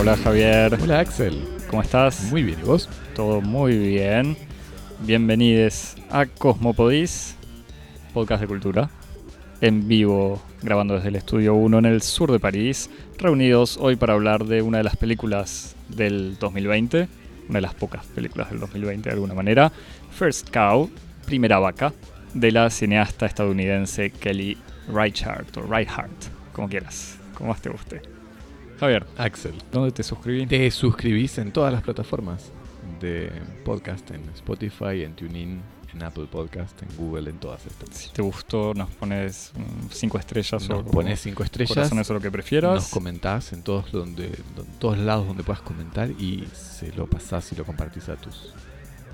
[0.00, 2.30] Hola Javier, Hola Axel, ¿cómo estás?
[2.30, 2.88] muy bien, ¿y vos?
[3.14, 4.36] Todo muy bien.
[5.00, 7.34] Bienvenidos a Cosmopodis,
[8.14, 8.90] podcast de cultura,
[9.60, 14.14] en vivo, grabando desde el estudio 1 en el sur de París, reunidos hoy para
[14.14, 17.08] hablar de una de las películas del 2020,
[17.48, 19.72] una de las pocas películas del 2020 de alguna manera,
[20.12, 20.90] First Cow,
[21.26, 21.92] Primera Vaca,
[22.34, 24.56] de la cineasta estadounidense Kelly
[24.92, 28.02] Reichardt, o Reichardt, como quieras, como más te guste.
[28.80, 29.54] Javier, Axel.
[29.72, 30.46] ¿dónde te suscribí?
[30.46, 32.52] Te suscribís en todas las plataformas
[33.00, 33.30] de
[33.64, 35.60] podcast, en Spotify, en TuneIn,
[35.92, 37.88] en Apple Podcast, en Google, en todas estas.
[37.96, 39.52] Si te gustó, nos pones
[39.90, 42.74] 5 estrellas Nos o pones cinco estrellas, corazones o lo que prefieras.
[42.74, 47.50] nos comentás en todos, donde, don- todos lados donde puedas comentar y se lo pasás
[47.52, 48.52] y lo compartís a tus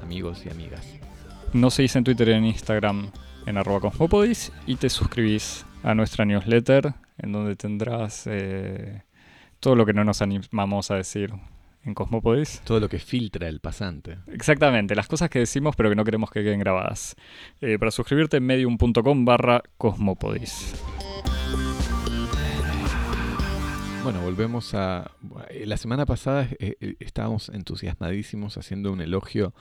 [0.03, 0.85] amigos y amigas.
[1.55, 3.11] Nos seguís en Twitter y en Instagram
[3.47, 9.03] en arroba cosmopodis y te suscribís a nuestra newsletter en donde tendrás eh,
[9.61, 11.33] todo lo que no nos animamos a decir
[11.85, 12.61] en Cosmopodis.
[12.65, 14.19] Todo lo que filtra el pasante.
[14.27, 17.15] Exactamente, las cosas que decimos pero que no queremos que queden grabadas.
[17.61, 20.75] Eh, para suscribirte en medium.com barra cosmopodis.
[24.03, 25.13] Bueno, volvemos a...
[25.51, 29.55] eh, La semana pasada eh, estábamos entusiasmadísimos haciendo un elogio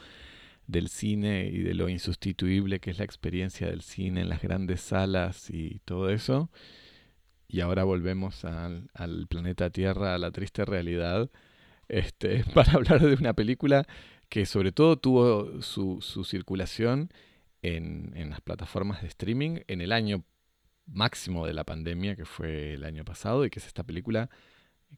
[0.67, 4.81] del cine y de lo insustituible que es la experiencia del cine en las grandes
[4.81, 6.49] salas y todo eso.
[7.47, 8.89] Y ahora volvemos al,
[9.29, 11.29] planeta Tierra, a la triste realidad,
[11.87, 13.85] este, para hablar de una película
[14.29, 17.09] que sobre todo tuvo su, su circulación
[17.61, 20.23] en, en las plataformas de streaming en el año
[20.87, 24.29] máximo de la pandemia, que fue el año pasado, y que es esta película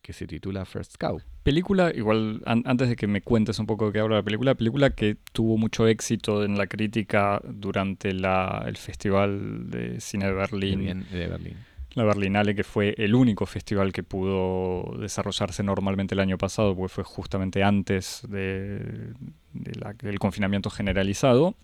[0.02, 1.20] que se titula First Cow.
[1.44, 4.56] Película, igual an- antes de que me cuentes un poco de qué habla la película,
[4.56, 10.34] película que tuvo mucho éxito en la crítica durante la- el Festival de Cine de
[10.34, 11.58] Berlín, de Berlín.
[11.94, 16.94] la Berlinale, que fue el único festival que pudo desarrollarse normalmente el año pasado, porque
[16.94, 19.14] fue justamente antes de-
[19.54, 21.55] de la- del confinamiento generalizado,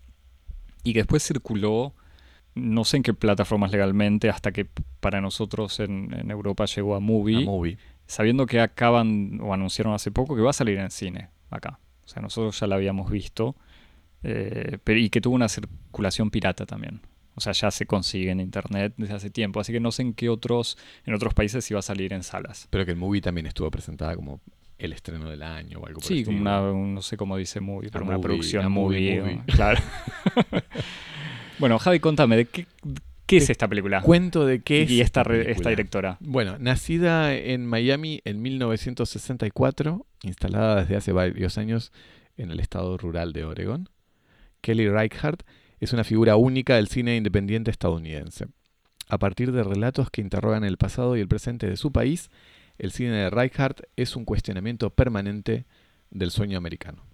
[0.84, 1.92] y que después circuló,
[2.54, 4.66] no sé en qué plataformas legalmente, hasta que
[5.00, 7.76] para nosotros en, en Europa llegó a Movie A movie.
[8.12, 11.78] Sabiendo que acaban o anunciaron hace poco que va a salir en cine acá.
[12.04, 13.56] O sea, nosotros ya la habíamos visto
[14.22, 17.00] eh, pero, y que tuvo una circulación pirata también.
[17.34, 19.58] O sea, ya se consigue en internet desde hace tiempo.
[19.60, 22.22] Así que no sé en qué otros, en otros países si va a salir en
[22.22, 22.68] salas.
[22.70, 24.40] Pero que el movie también estuvo presentada como
[24.78, 27.60] el estreno del año o algo por Sí, como una, un- no sé cómo dice
[27.60, 29.40] movie, pero una movie, producción movie.
[29.46, 29.80] Claro.
[31.58, 32.66] bueno, Javi, contame, ¿de qué,
[33.38, 34.02] qué es esta película?
[34.02, 36.18] Cuento de qué es y esta, directora.
[36.20, 41.92] Bueno, nacida en Miami en 1964, instalada desde hace varios años
[42.36, 43.88] en el estado rural de Oregon,
[44.60, 45.42] Kelly Reichardt
[45.80, 48.46] es una figura única del cine independiente estadounidense.
[49.08, 52.30] A partir de relatos que interrogan el pasado y el presente de su país,
[52.78, 55.66] el cine de Reichardt es un cuestionamiento permanente
[56.10, 57.04] del sueño americano.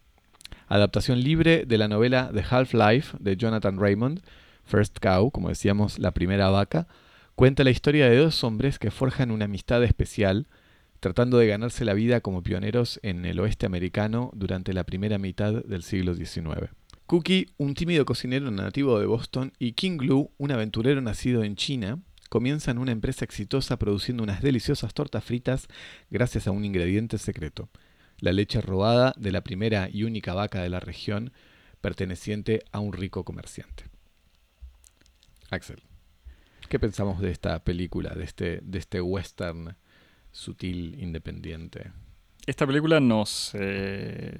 [0.66, 4.20] Adaptación libre de la novela The Half-Life de Jonathan Raymond,
[4.68, 6.86] First Cow, como decíamos, la primera vaca,
[7.34, 10.46] cuenta la historia de dos hombres que forjan una amistad especial,
[11.00, 15.64] tratando de ganarse la vida como pioneros en el oeste americano durante la primera mitad
[15.64, 16.70] del siglo XIX.
[17.06, 22.00] Cookie, un tímido cocinero nativo de Boston, y King Lu, un aventurero nacido en China,
[22.28, 25.68] comienzan una empresa exitosa produciendo unas deliciosas tortas fritas
[26.10, 27.70] gracias a un ingrediente secreto,
[28.18, 31.32] la leche robada de la primera y única vaca de la región
[31.80, 33.97] perteneciente a un rico comerciante.
[35.50, 35.80] Axel,
[36.68, 39.76] ¿qué pensamos de esta película, de este, de este western
[40.30, 41.92] sutil, independiente?
[42.46, 44.38] Esta película nos, eh,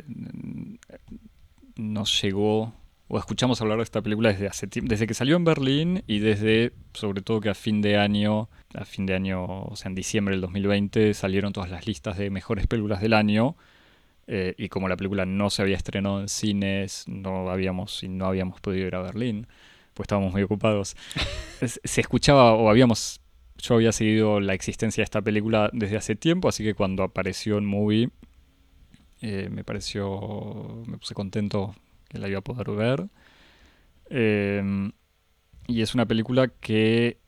[1.76, 2.74] nos llegó,
[3.08, 6.72] o escuchamos hablar de esta película desde hace desde que salió en Berlín y desde,
[6.92, 10.34] sobre todo que a fin de año, a fin de año, o sea, en diciembre
[10.34, 13.56] del 2020, salieron todas las listas de mejores películas del año.
[14.26, 18.60] eh, y como la película no se había estrenado en cines, no habíamos, no habíamos
[18.60, 19.46] podido ir a Berlín,
[19.98, 20.96] pues estábamos muy ocupados.
[21.84, 23.20] se escuchaba, o habíamos
[23.60, 27.58] yo había seguido la existencia de esta película desde hace tiempo, así que cuando apareció
[27.58, 28.10] en Movie
[29.20, 31.74] eh, me pareció, me puse contento
[32.08, 33.08] que la iba a poder ver.
[34.10, 34.90] Eh,
[35.66, 37.18] y es una película que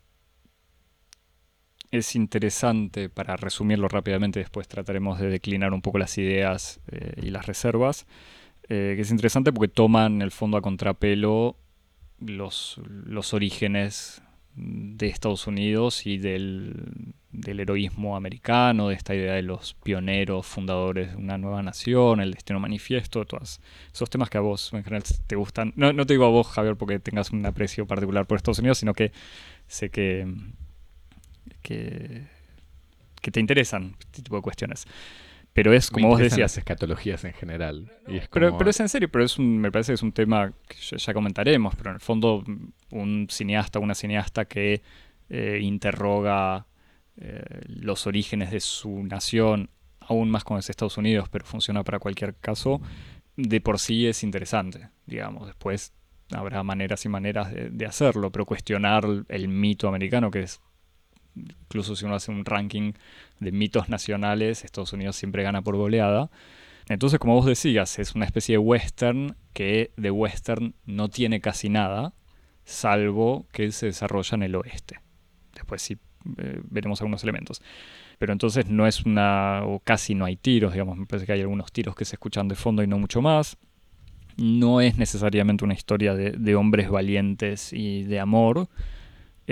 [1.91, 7.29] es interesante, para resumirlo rápidamente, después trataremos de declinar un poco las ideas eh, y
[7.29, 8.07] las reservas,
[8.69, 11.57] eh, que es interesante porque toman el fondo a contrapelo
[12.21, 14.21] los, los orígenes
[14.55, 21.11] de Estados Unidos y del, del heroísmo americano, de esta idea de los pioneros, fundadores
[21.11, 23.61] de una nueva nación, el destino manifiesto, todos
[23.93, 25.73] esos temas que a vos en general te gustan.
[25.75, 28.77] No, no te digo a vos, Javier, porque tengas un aprecio particular por Estados Unidos,
[28.77, 29.11] sino que
[29.67, 30.27] sé que,
[31.61, 32.27] que,
[33.21, 34.85] que te interesan este tipo de cuestiones.
[35.53, 36.39] Pero es como vos decías.
[36.39, 37.91] Las escatologías en general.
[38.31, 41.13] pero, pero es en serio, pero es me parece que es un tema que ya
[41.13, 42.43] comentaremos, pero en el fondo
[42.91, 44.81] un cineasta, una cineasta que
[45.29, 46.65] eh, interroga
[47.17, 49.69] eh, los orígenes de su nación,
[49.99, 52.81] aún más con los Estados Unidos, pero funciona para cualquier caso,
[53.35, 55.47] de por sí es interesante, digamos.
[55.47, 55.93] Después
[56.31, 60.61] habrá maneras y maneras de, de hacerlo, pero cuestionar el mito americano, que es
[61.35, 62.93] incluso si uno hace un ranking
[63.39, 66.29] de mitos nacionales, Estados Unidos siempre gana por goleada.
[66.87, 71.69] Entonces, como vos decías, es una especie de western que de western no tiene casi
[71.69, 72.13] nada,
[72.65, 74.99] salvo que se desarrolla en el oeste.
[75.55, 75.97] Después sí
[76.37, 77.61] eh, veremos algunos elementos.
[78.17, 81.41] Pero entonces no es una, o casi no hay tiros, digamos, me parece que hay
[81.41, 83.57] algunos tiros que se escuchan de fondo y no mucho más.
[84.37, 88.69] No es necesariamente una historia de hombres valientes y de amor,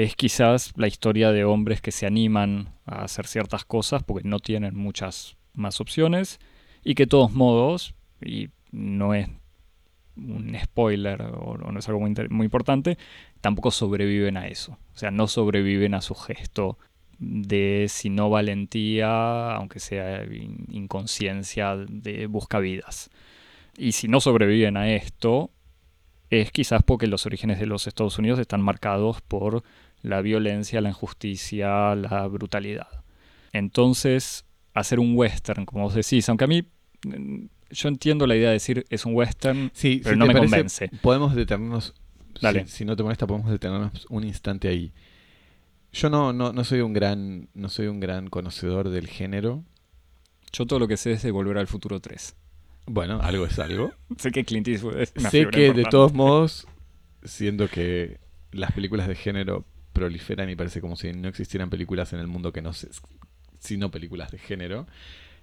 [0.04, 4.40] es quizás la historia de hombres que se animan a hacer ciertas cosas porque no
[4.40, 6.40] tienen muchas más opciones
[6.86, 9.28] y que de todos modos, y no es
[10.16, 12.98] un spoiler o, no es algo muy, muy, importante,
[13.42, 14.78] tampoco sobreviven a eso.
[14.94, 16.78] O sea, no sobreviven a su gesto
[17.18, 20.24] de, si no valentía, aunque sea
[20.70, 23.10] inconsciencia de buscavidas.
[23.78, 25.52] Y si no sobreviven a esto,
[26.30, 29.64] es quizás porque los orígenes de los Estados Unidos están marcados por
[30.02, 33.04] la violencia, la injusticia, la brutalidad.
[33.52, 36.64] Entonces, hacer un western, como vos decís, aunque a mí
[37.06, 39.72] mm, yo entiendo la idea de decir es un western,
[40.04, 40.90] pero no me convence.
[41.02, 41.94] Podemos detenernos,
[42.42, 42.68] Dale.
[42.68, 44.94] Si, no te molesta, podemos detenernos un instante ahí.
[45.92, 49.64] Yo no, no, no soy un gran, no soy un gran conocedor del género.
[50.52, 52.36] Yo todo lo que sé es de Volver al Futuro 3.
[52.86, 53.92] Bueno, algo es algo.
[54.18, 56.68] sé que Clint Eastwood es Sé que de todos modos,
[57.24, 58.20] siendo que
[58.52, 59.66] las películas de género
[60.00, 62.90] proliferan y parece como si no existieran películas en el mundo que no se,
[63.60, 64.88] sino películas de género.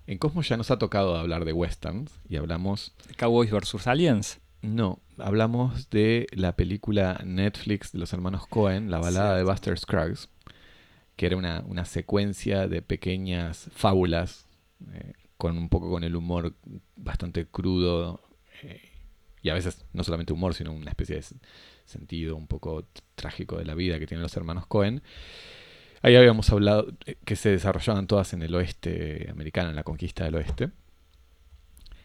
[0.06, 2.94] En Cosmos ya nos ha tocado hablar de westerns y hablamos...
[3.18, 3.86] Cowboys vs.
[3.86, 4.40] Aliens.
[4.62, 10.28] No, hablamos de la película Netflix de los hermanos Cohen, la balada de Buster Scruggs,
[11.16, 14.46] que era una, una secuencia de pequeñas fábulas
[14.92, 16.54] eh, con un poco con el humor
[16.96, 18.20] bastante crudo
[18.62, 18.80] eh,
[19.46, 21.24] y a veces no solamente humor, sino una especie de
[21.84, 25.02] sentido un poco trágico de la vida que tienen los hermanos Cohen.
[26.02, 30.24] Ahí habíamos hablado eh, que se desarrollaban todas en el oeste americano, en la conquista
[30.24, 30.70] del oeste.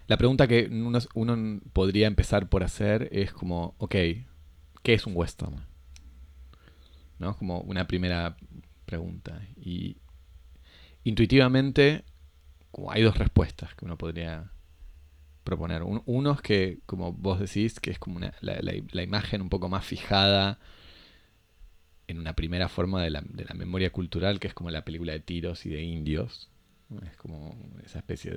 [0.06, 0.70] La pregunta que
[1.16, 3.96] uno, podría empezar por hacer es como, ok,
[4.84, 5.66] ¿qué es un western?
[7.18, 7.36] ¿No?
[7.36, 8.38] Como una primera
[8.86, 9.42] pregunta.
[9.56, 9.98] Y
[11.04, 12.04] intuitivamente
[12.88, 14.52] hay dos respuestas que uno podría
[15.44, 15.84] proponer.
[15.84, 19.86] uno es que, como vos decís, que es como una, la, imagen un poco más
[19.86, 20.60] fijada
[22.08, 23.22] en una primera forma de la,
[23.56, 26.50] memoria cultural, que es como la película de tiros y de indios.
[27.06, 27.56] Es como
[27.86, 28.32] esa especie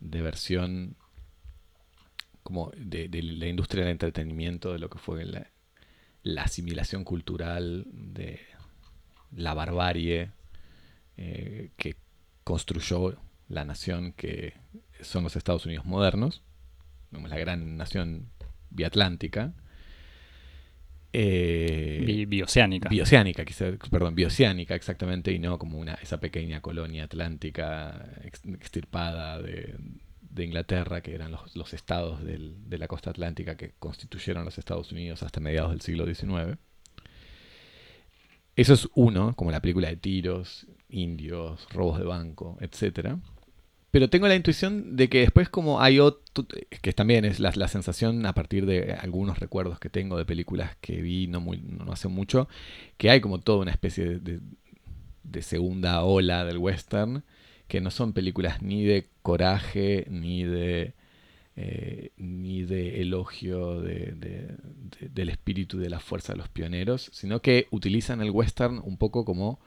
[0.00, 0.96] de, versión
[2.42, 5.50] como de, la industria del entretenimiento, de lo que fue la,
[6.22, 8.40] la asimilación cultural, de
[9.30, 10.30] la barbarie
[11.16, 11.96] eh, que
[12.44, 13.16] construyó
[13.48, 14.54] la nación que
[15.02, 16.42] son los Estados Unidos modernos,
[17.10, 18.30] la gran nación
[18.70, 19.52] biatlántica.
[21.12, 22.88] Eh, bioceánica.
[22.88, 23.44] Bioceánica,
[23.90, 29.76] perdón, bioceánica exactamente, y no como una, esa pequeña colonia atlántica extirpada de,
[30.44, 35.40] Inglaterra, que eran los, estados de la costa atlántica que constituyeron los Estados Unidos hasta
[35.40, 36.58] mediados del siglo XIX.
[38.56, 43.18] Eso es uno, como la película de tiros, indios, robos de banco, etcétera.
[43.92, 46.46] Pero tengo la intuición de que después como hay otro,
[46.80, 51.02] que también es la, sensación a partir de algunos recuerdos que tengo de películas que
[51.02, 52.48] vi no, muy, no hace mucho,
[52.96, 54.40] que hay como toda una especie de,
[55.24, 57.22] de, segunda ola del western,
[57.68, 60.94] que no son películas ni de coraje, ni de,
[61.56, 64.56] eh, ni de elogio de,
[65.00, 69.26] del espíritu de la fuerza de los pioneros, sino que utilizan el western un poco
[69.26, 69.60] como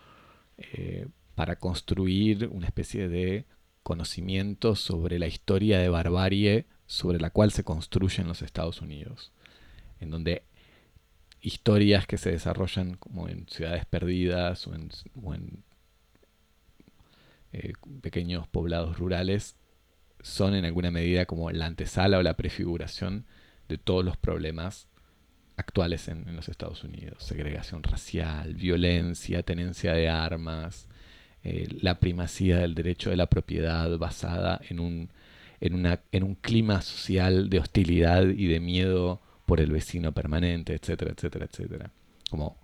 [0.58, 1.06] eh,
[1.36, 3.46] para construir una especie de
[3.86, 9.32] conocimiento sobre la historia de barbarie sobre la cual se construyen los Estados Unidos,
[10.00, 10.42] en donde
[11.40, 15.64] historias que se desarrollan como en ciudades perdidas o en,
[17.54, 19.56] eh, pequeños poblados rurales
[20.20, 23.28] son en alguna medida como la antesala o la prefiguración
[23.70, 24.88] de todos los problemas
[25.58, 27.24] actuales en, en los Estados Unidos.
[27.24, 30.90] Segregación racial, violencia, tenencia de armas,
[31.46, 35.10] eh, la primacía del derecho de la propiedad basada en un,
[35.62, 40.74] en, una, en un clima social de hostilidad y de miedo por el vecino permanente,
[40.74, 41.92] etcétera, etcétera, etcétera.
[42.32, 42.58] Como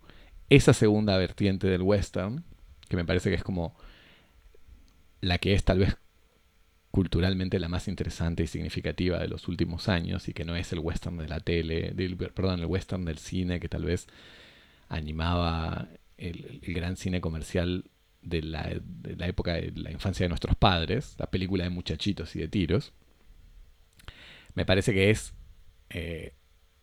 [0.50, 2.43] esa segunda vertiente del western,
[2.89, 3.75] que me parece que es como
[5.21, 5.95] la que es tal vez
[6.89, 10.79] culturalmente la más interesante y significativa de los últimos años y que no es el
[10.79, 11.93] western de la tele,
[12.33, 14.07] perdón, el western del cine que tal vez
[14.89, 17.85] animaba el, gran cine comercial
[18.21, 18.69] de la,
[19.27, 22.93] época de la infancia de nuestros padres, la película de muchachitos y de tiros,
[24.53, 25.33] me parece que es
[25.89, 26.33] eh,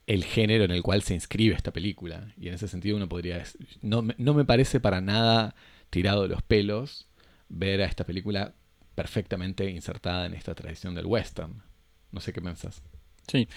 [0.06, 2.32] el género en el cual se inscribe esta película.
[2.36, 3.42] Y en ese sentido uno podría...
[3.82, 5.54] No, no me parece para nada
[5.90, 7.08] tirado de los pelos
[7.48, 8.54] ver a esta película
[8.94, 11.62] perfectamente insertada en esta tradición del western.
[12.10, 12.82] No sé qué piensas.
[13.30, 13.48] Sí,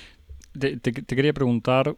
[0.57, 1.97] te, quería preguntar,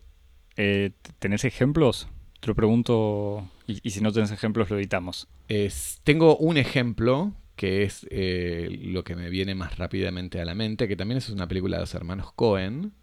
[0.55, 2.07] eh, ¿tenés ejemplos?
[2.39, 5.27] Te lo pregunto y, si no tenés ejemplos lo editamos.
[6.03, 10.87] Tengo un ejemplo que es eh, lo que me viene más rápidamente a la mente,
[10.87, 12.93] que también es una película de los hermanos Cohen,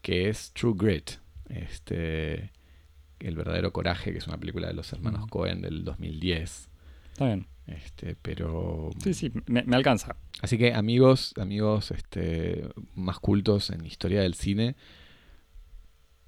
[0.00, 1.12] que es True Grit.
[1.48, 2.50] Este,
[3.20, 6.68] el verdadero coraje, que es una película de los hermanos Cohen del 2010.
[7.12, 7.46] Está bien.
[7.66, 8.90] Este, pero.
[9.02, 10.16] Sí, sí, me, alcanza.
[10.40, 14.74] Así que amigos, amigos este, más cultos en historia del cine.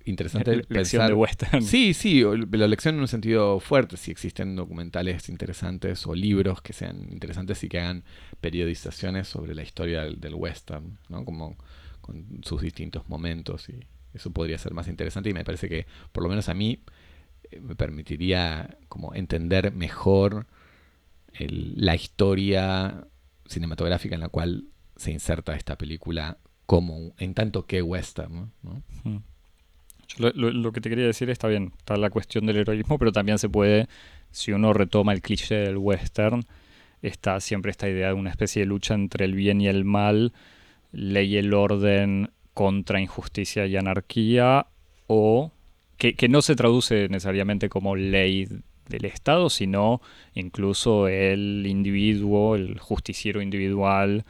[0.05, 1.63] Interesante lección de western.
[1.63, 6.73] Sí, sí, la lección en un sentido fuerte, si existen documentales interesantes o libros que
[6.73, 8.05] sean interesantes y que hagan
[8.41, 11.25] periodizaciones sobre la historia del, western, ¿no?
[11.25, 11.57] Como
[12.01, 13.81] con sus distintos momentos y
[14.13, 16.83] eso podría ser más interesante y me parece que por lo menos a mí
[17.51, 20.47] eh, me permitiría como entender mejor
[21.39, 23.09] la historia
[23.47, 28.53] cinematográfica en la cual se inserta esta película como en tanto que western.
[30.19, 33.49] Lo, que te quería decir está bien, está la cuestión del heroísmo, pero también se
[33.49, 33.89] puede,
[34.31, 36.45] si uno retoma el cliché del western,
[37.03, 40.33] está siempre esta idea de una especie de lucha entre el bien y el mal,
[40.93, 44.67] ley y el orden contra injusticia y anarquía,
[45.07, 45.53] o
[45.99, 48.47] que, que no se traduce necesariamente como ley
[48.89, 50.01] del Estado, sino
[50.35, 54.25] incluso el individuo, el justiciero individual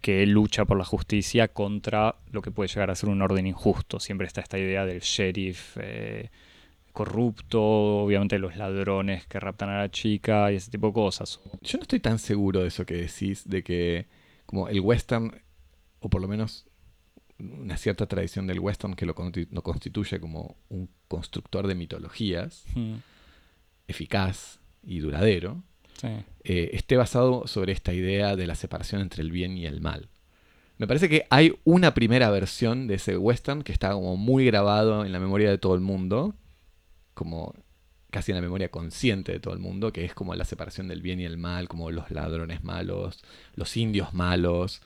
[0.00, 4.00] que lucha por la justicia contra lo que puede llegar a ser un orden injusto.
[4.00, 6.30] Siempre está esta idea del sheriff eh,
[6.92, 11.40] corrupto, obviamente los ladrones que raptan a la chica y ese tipo de cosas.
[11.60, 14.06] Yo no estoy tan seguro de eso que decís, de que
[14.46, 15.40] como el western,
[16.00, 16.66] o por lo menos
[17.38, 22.64] una cierta tradición del western que lo, constituye como un constructor de mitologías,
[23.86, 25.62] eficaz y duradero,
[26.02, 30.08] eh, esté basado sobre esta idea de la separación entre el bien y el mal.
[30.78, 35.04] Me parece que hay una primera versión de ese western que está como muy grabado
[35.04, 36.34] en la memoria de todo el mundo,
[37.12, 37.54] como
[38.10, 41.02] casi en la memoria consciente de todo el mundo, que es como la separación del
[41.02, 43.22] bien y el mal, como los ladrones malos,
[43.54, 44.80] los indios malos,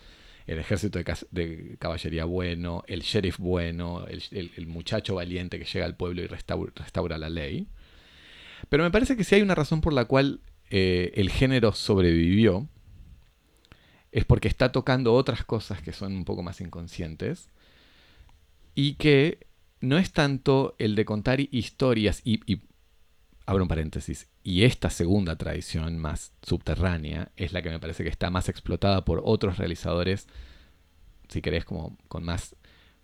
[0.46, 0.98] el ejército
[1.30, 7.18] de, caballería bueno, el sheriff bueno, el, muchacho valiente que llega al pueblo y restaura
[7.18, 7.66] la ley.
[8.68, 10.40] Pero me parece que si hay una razón por la cual
[10.70, 12.68] eh, el género sobrevivió,
[14.12, 17.50] es porque está tocando otras cosas que son un poco más inconscientes
[18.74, 19.46] y que
[19.80, 22.62] no es tanto el de contar historias y, y
[23.46, 28.10] abro un paréntesis, y esta segunda tradición más subterránea es la que me parece que
[28.10, 30.28] está más explotada por otros realizadores,
[31.28, 32.56] si querés, como con más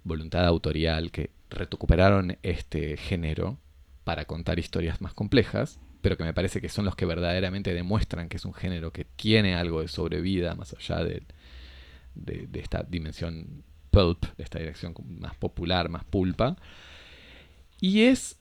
[0.05, 3.59] voluntad autorial, que recuperaron este género
[4.05, 8.29] para contar historias más complejas, pero que me parece que son los que verdaderamente demuestran
[8.29, 11.23] que es un género que tiene algo de sobrevida más allá de,
[12.15, 16.57] de, esta dimensión pulp, de esta dirección más popular, más pulpa,
[17.81, 18.39] y es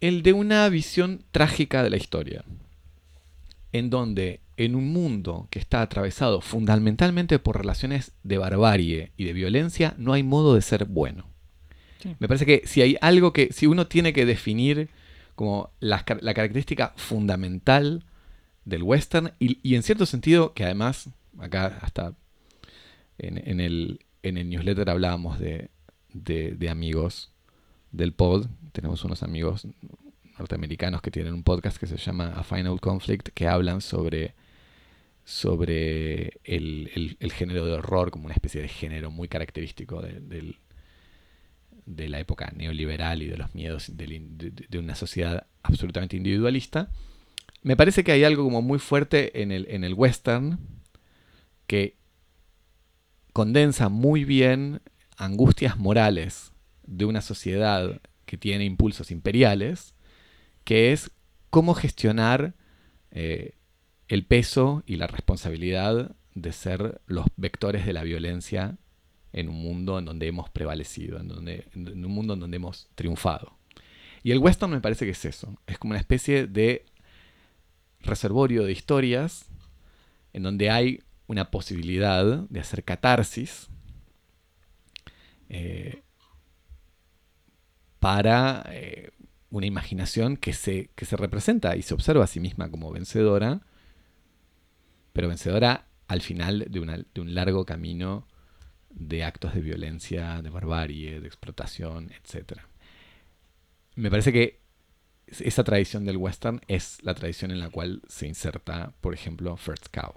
[0.00, 2.44] el de una visión trágica de la historia,
[3.72, 9.32] en donde en un mundo que está atravesado fundamentalmente por relaciones de barbarie y de
[9.32, 11.32] violencia, no hay modo de ser bueno.
[12.18, 14.88] Me parece que si hay algo que, si uno tiene que definir
[15.34, 18.04] como la, característica fundamental
[18.64, 22.14] del western y, en cierto sentido que además, acá hasta
[23.18, 25.70] en, el, en el newsletter hablábamos de,
[26.12, 27.30] de, amigos
[27.90, 29.66] del pod, tenemos unos amigos
[30.38, 34.34] norteamericanos que tienen un podcast que se llama A Final Conflict, que hablan sobre,
[35.24, 40.58] sobre el, el, género de horror como una especie de género muy característico del,
[41.86, 46.90] de la época neoliberal y de los miedos de, una sociedad absolutamente individualista,
[47.62, 50.58] me parece que hay algo como muy fuerte en el, en el western
[51.66, 51.96] que
[53.32, 54.80] condensa muy bien
[55.16, 56.52] angustias morales
[56.84, 59.94] de una sociedad que tiene impulsos imperiales,
[60.64, 61.10] que es
[61.50, 62.54] cómo gestionar
[63.10, 63.56] eh,
[64.08, 68.78] el peso y la responsabilidad de ser los vectores de la violencia
[69.32, 72.88] en un mundo en donde hemos prevalecido, en, donde, en un mundo en donde hemos
[72.94, 73.56] triunfado.
[74.22, 76.84] Y el western me parece que es eso, es como una especie de
[78.00, 79.46] reservorio de historias
[80.32, 83.68] en donde hay una posibilidad de hacer catarsis
[85.48, 86.02] eh,
[87.98, 89.10] para eh,
[89.50, 93.60] una imaginación que se, que se representa y se observa a sí misma como vencedora,
[95.12, 98.26] pero vencedora al final de, de un largo camino
[98.94, 102.60] de actos de violencia, de barbarie, de explotación, etc.
[103.94, 104.60] Me parece que
[105.26, 109.88] esa tradición del western es la tradición en la cual se inserta, por ejemplo, First
[109.92, 110.14] Cow.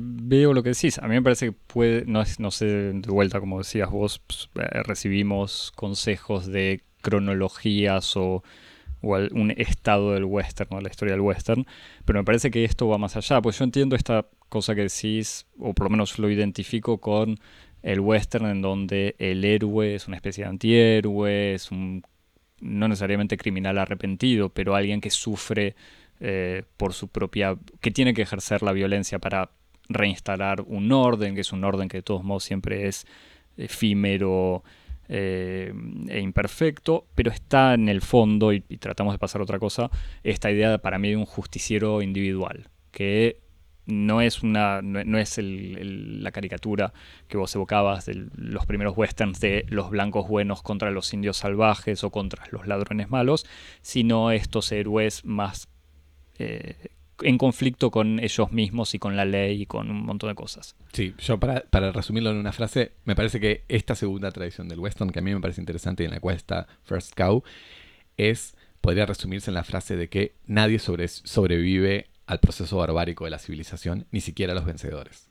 [0.00, 0.98] Veo lo que decís.
[0.98, 4.20] A mí me parece que puede, no, es, no sé, de vuelta, como decías vos,
[4.26, 8.42] pues, eh, recibimos consejos de cronologías o,
[9.02, 11.66] un estado del western o la historia del western,
[12.04, 15.46] pero me parece que esto va más allá, pues yo entiendo esta cosa que decís,
[15.58, 17.38] o por lo menos lo identifico con
[17.82, 22.02] el western en donde el héroe es una especie de antihéroe, es un
[22.60, 25.76] no necesariamente criminal arrepentido, pero alguien que sufre
[26.20, 29.50] eh, por su propia, que tiene que ejercer la violencia para
[29.88, 33.06] reinstalar un orden, que es un orden que de todos modos siempre es
[33.56, 34.64] efímero
[35.08, 35.72] eh,
[36.08, 39.90] e imperfecto, pero está en el fondo, y, tratamos de pasar otra cosa,
[40.24, 43.40] esta idea para mí de un justiciero individual, que
[43.86, 46.92] no es, una, no, es la caricatura
[47.28, 52.02] que vos evocabas de los primeros westerns de los blancos buenos contra los indios salvajes
[52.04, 53.46] o contra los ladrones malos,
[53.82, 55.68] sino estos héroes más
[56.38, 56.88] eh,
[57.22, 60.76] en conflicto con ellos mismos y con la ley y con un montón de cosas.
[60.92, 64.80] Sí, yo para, para, resumirlo en una frase, me parece que esta segunda tradición del
[64.80, 67.42] western, que a mí me parece interesante y en la cual está First Cow,
[68.16, 73.38] es, podría resumirse en la frase de que nadie sobrevive al proceso barbárico de la
[73.38, 75.28] civilización, ni siquiera los vencedores.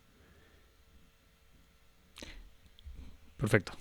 [3.38, 3.74] Perfecto.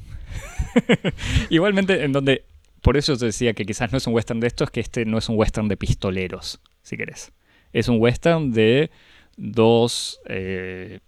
[1.50, 2.44] Igualmente, en donde,
[2.82, 5.04] por eso te decía que quizás no es un western de esto, es que este
[5.04, 7.32] no es un western de pistoleros, si querés.
[7.72, 8.90] Es un western de
[9.36, 11.00] dos eh,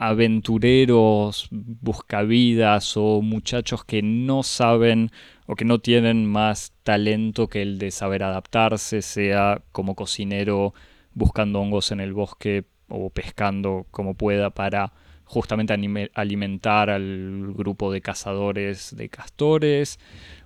[0.00, 5.10] aventureros, buscavidas o muchachos que no saben
[5.46, 10.72] o que no tienen más talento que el de saber adaptarse, sea como cocinero
[11.12, 15.74] buscando hongos en el bosque o pescando como pueda para justamente
[16.14, 20.00] alimentar al grupo de cazadores de castores,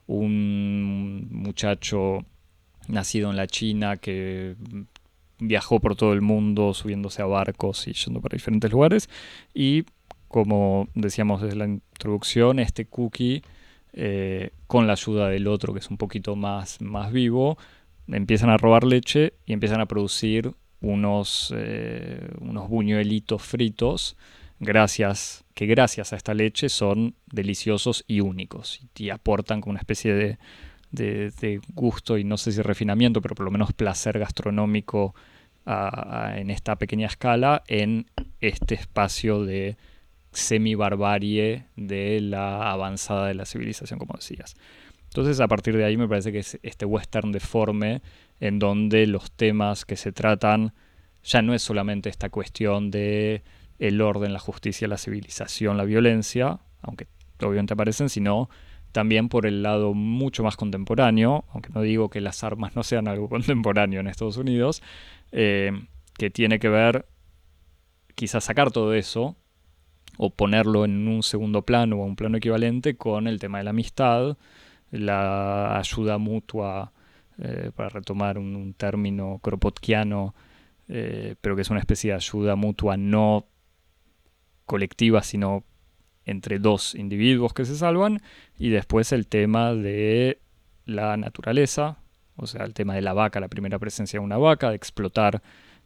[0.08, 2.26] un muchacho
[2.88, 4.56] nacido en la China que
[5.38, 9.08] viajó por todo el mundo subiéndose a barcos y yendo para diferentes lugares.
[9.52, 9.84] Y
[10.28, 13.42] como decíamos desde la introducción, este cookie,
[13.92, 17.56] eh, con la ayuda del otro que es un poquito más, más vivo,
[18.08, 24.16] empiezan a robar leche y empiezan a producir unos, eh, unos buñuelitos fritos
[24.64, 30.14] gracias, que gracias a esta leche son deliciosos y únicos y, aportan como una especie
[30.14, 30.38] de,
[30.94, 35.14] de, gusto y no sé si refinamiento, pero por lo menos placer gastronómico
[35.66, 38.06] en esta pequeña escala en
[38.40, 39.76] este espacio de
[40.32, 44.56] semi-barbarie de la avanzada de la civilización, como decías.
[45.04, 48.02] Entonces, a partir de ahí me parece que es este western deforme
[48.40, 50.74] en donde los temas que se tratan
[51.22, 53.42] ya no es solamente esta cuestión de
[53.78, 57.06] el orden, la justicia, la civilización, la violencia, aunque
[57.40, 58.48] obviamente aparecen, sino
[58.94, 63.08] también por el lado mucho más contemporáneo, aunque no digo que las armas no sean
[63.08, 64.82] algo contemporáneo en Estados Unidos,
[65.32, 65.72] eh,
[66.16, 67.04] que tiene que ver
[68.14, 69.36] quizás sacar todo eso
[70.16, 73.70] o ponerlo en un segundo plano o un plano equivalente con el tema de la
[73.70, 74.38] amistad,
[74.92, 76.92] la ayuda mutua,
[77.38, 80.36] eh, para retomar un, término kropotkiano,
[80.86, 83.48] eh, pero que es una especie de ayuda mutua no
[84.66, 85.64] colectiva, sino
[86.26, 88.20] entre dos individuos que se salvan,
[88.58, 90.38] y después el tema de
[90.86, 91.98] la naturaleza,
[92.36, 95.42] o sea, el tema de la vaca, la primera presencia de una vaca, de explotar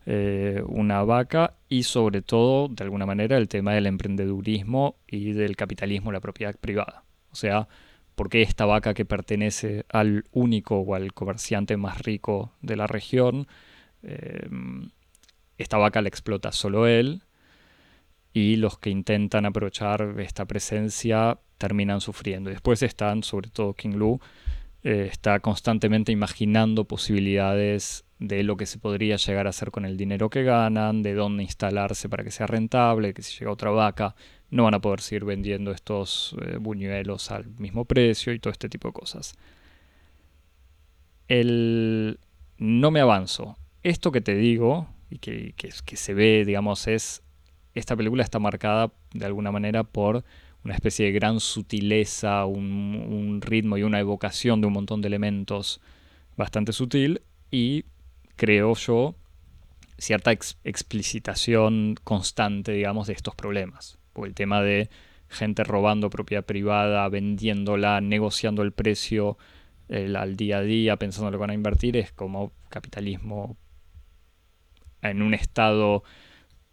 [0.06, 5.56] eh, una vaca y sobre todo, de alguna manera, el tema del emprendedurismo y del
[5.56, 7.04] capitalismo, la propiedad privada.
[7.30, 7.68] O sea,
[8.14, 12.86] ¿por qué esta vaca que pertenece al único o al comerciante más rico de la
[12.86, 13.46] región,
[14.02, 14.48] eh,
[15.58, 17.22] esta vaca la explota solo él
[18.32, 22.50] y los que intentan aprovechar esta presencia terminan sufriendo.
[22.50, 24.20] Después están, sobre todo King Lu,
[24.84, 29.96] eh, está constantemente imaginando posibilidades de lo que se podría llegar a hacer con el
[29.96, 34.14] dinero que ganan, de dónde instalarse para que sea rentable, que si llega otra vaca
[34.50, 38.68] no van a poder seguir vendiendo estos eh, buñuelos al mismo precio y todo este
[38.68, 39.34] tipo de cosas.
[41.28, 42.18] El...
[42.56, 43.56] No me avanzo.
[43.82, 47.22] esto que te digo y que, que, que se ve, digamos, es,
[47.78, 50.24] esta película está marcada de alguna manera por
[50.64, 55.80] una especie de gran sutileza, un, ritmo y una evocación de un montón de elementos
[56.36, 57.84] bastante sutil y
[58.36, 59.14] creo yo
[59.96, 63.98] cierta ex explicitación constante, digamos, de estos problemas.
[64.12, 64.90] Porque el tema de
[65.28, 69.38] gente robando propiedad privada, vendiéndola, negociando el precio
[69.90, 73.56] al día a día, pensando lo que van a invertir, es como capitalismo
[75.02, 76.02] en un estado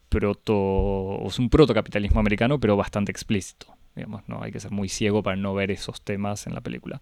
[0.09, 1.19] proto.
[1.25, 3.67] es un protocapitalismo americano, pero bastante explícito.
[3.95, 4.41] Digamos, ¿no?
[4.41, 7.01] Hay que ser muy ciego para no ver esos temas en la película.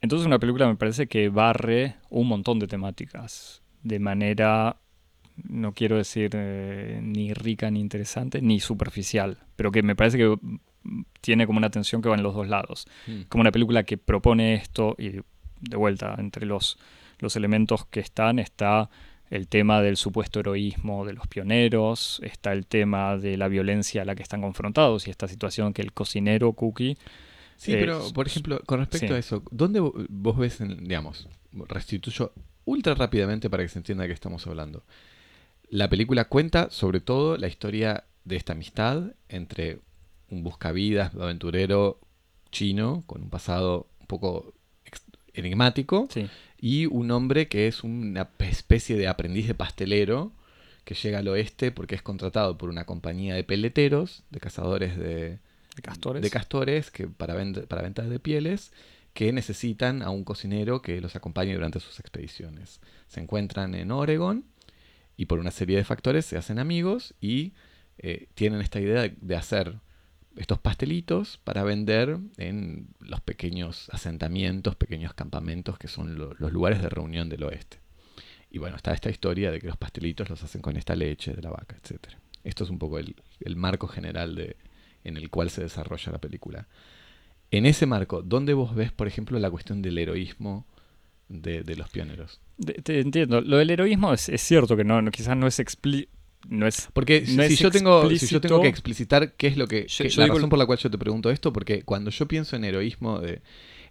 [0.00, 4.76] Entonces una película me parece que barre un montón de temáticas de manera,
[5.36, 10.36] no quiero decir eh, ni rica ni interesante, ni superficial, pero que me parece que
[11.20, 12.86] tiene como una tensión que va en los dos lados.
[13.06, 13.22] Mm.
[13.28, 15.20] Como una película que propone esto y
[15.60, 16.78] de vuelta, entre los,
[17.18, 18.88] los elementos que están está
[19.30, 24.04] el tema del supuesto heroísmo de los pioneros, está el tema de la violencia a
[24.04, 26.98] la que están confrontados y esta situación que el cocinero Cookie...
[27.56, 32.32] Sí, pero por ejemplo, con respecto a eso, ¿dónde vos ves, digamos, restituyo
[32.64, 34.82] ultra rápidamente para que se entienda de qué estamos hablando?
[35.68, 39.80] La película cuenta sobre todo la historia de esta amistad entre
[40.30, 42.00] un buscavidas aventurero
[42.50, 44.54] chino con un pasado un poco
[45.34, 46.28] enigmático sí
[46.60, 50.32] y un hombre que es una especie de aprendiz de pastelero
[50.84, 55.38] que llega al oeste porque es contratado por una compañía de peleteros, de cazadores de,
[55.76, 58.72] de castores, de castores que para, vend para venta de pieles,
[59.14, 62.80] que necesitan a un cocinero que los acompañe durante sus expediciones.
[63.08, 64.44] Se encuentran en Oregon
[65.16, 67.52] y por una serie de factores se hacen amigos y
[67.98, 69.76] eh, tienen esta idea de, de hacer
[70.36, 76.88] estos pastelitos para vender en los pequeños asentamientos, pequeños campamentos que son los lugares de
[76.88, 77.78] reunión del oeste.
[78.50, 81.42] Y bueno, está esta historia de que los pastelitos los hacen con esta leche de
[81.42, 82.14] la vaca, etc.
[82.42, 83.14] Esto es un poco el,
[83.56, 84.56] marco general
[85.04, 86.68] en el cual se desarrolla la película.
[87.50, 90.66] En ese marco, ¿dónde vos ves, por ejemplo, la cuestión del heroísmo
[91.28, 92.40] de, los pioneros?
[92.82, 93.40] te entiendo.
[93.40, 97.56] Lo del heroísmo es, cierto que no, quizás no es explícito no es porque si,
[97.56, 100.66] yo tengo si yo tengo que explicitar qué es lo que, la razón por la
[100.66, 103.42] cual yo te pregunto esto porque cuando yo pienso en heroísmo de,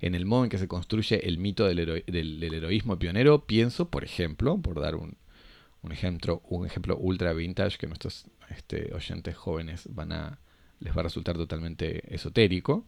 [0.02, 4.04] en el modo en que se construye el mito del, del, heroísmo pionero pienso por
[4.04, 5.18] ejemplo por dar un,
[5.82, 10.40] un ejemplo un ejemplo ultra vintage que nuestros este, oyentes jóvenes van a
[10.80, 12.88] les va a resultar totalmente esotérico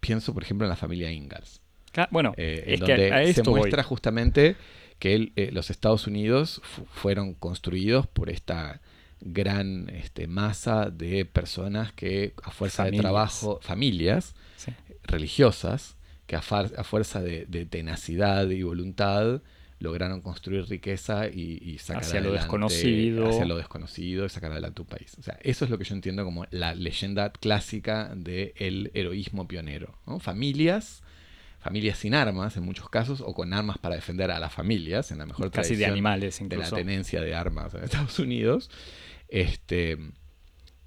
[0.00, 1.60] pienso por ejemplo en la familia Ingalls.
[2.10, 4.56] Bueno eh, es donde que se muestra justamente
[4.98, 8.80] que eh, los Estados Unidos fueron construidos por esta
[9.24, 14.34] gran este, masa de personas que a fuerza de trabajo, familias
[15.02, 19.42] religiosas, que a, fuerza de, tenacidad y voluntad
[19.80, 23.28] lograron construir riqueza y, sacar hacia adelante, lo desconocido.
[23.28, 25.16] hacia lo desconocido y sacar adelante un país.
[25.18, 29.98] O sea, eso es lo que yo entiendo como la leyenda clásica del heroísmo pionero.
[30.20, 31.02] Familias
[31.64, 35.18] familias sin armas en muchos casos, o con armas para defender a las familias, en
[35.18, 38.70] la mejor Casi de animales de la tenencia de armas en Estados Unidos,
[39.28, 39.98] este,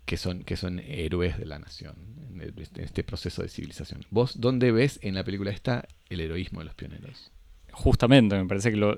[0.06, 1.96] que, son, que son héroes de la nación
[2.40, 4.06] en este proceso de civilización.
[4.10, 7.32] ¿Vos dónde ves en la película esta el heroísmo de los pioneros?
[7.72, 8.98] Justamente, me parece que lo,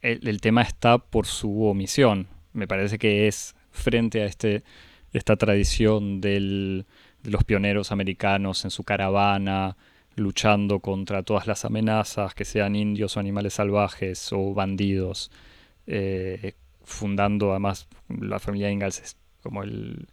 [0.00, 2.28] el, tema está por su omisión.
[2.52, 4.64] Me parece que es frente a este,
[5.12, 6.86] esta tradición del,
[7.22, 9.76] de los pioneros americanos en su caravana,
[10.16, 15.30] luchando contra todas las amenazas, que sean indios o animales salvajes o bandidos,
[15.86, 16.54] eh,
[16.88, 20.08] fundando además la familia Ingalls es como el,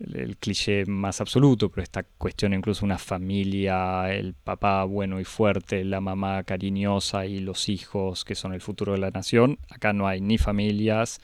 [0.00, 5.84] el, cliché más absoluto, pero esta cuestión incluso una familia, el papá bueno y fuerte,
[5.84, 10.06] la mamá cariñosa y los hijos que son el futuro de la nación, acá no
[10.06, 11.20] hay ni familias,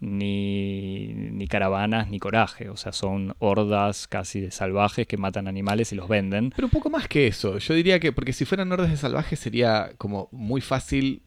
[0.00, 2.68] ni, ni, caravanas, ni coraje.
[2.68, 6.52] O sea, son hordas casi de salvajes que matan animales y los venden.
[6.54, 7.58] Pero un poco más que eso.
[7.58, 11.22] Yo diría que, porque si fueran hordas de salvajes sería como muy fácil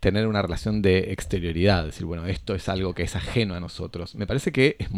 [0.00, 1.84] tener una relación de exterioridad.
[1.84, 4.14] Decir, bueno, esto es algo que es ajeno a nosotros.
[4.14, 4.88] Me parece que es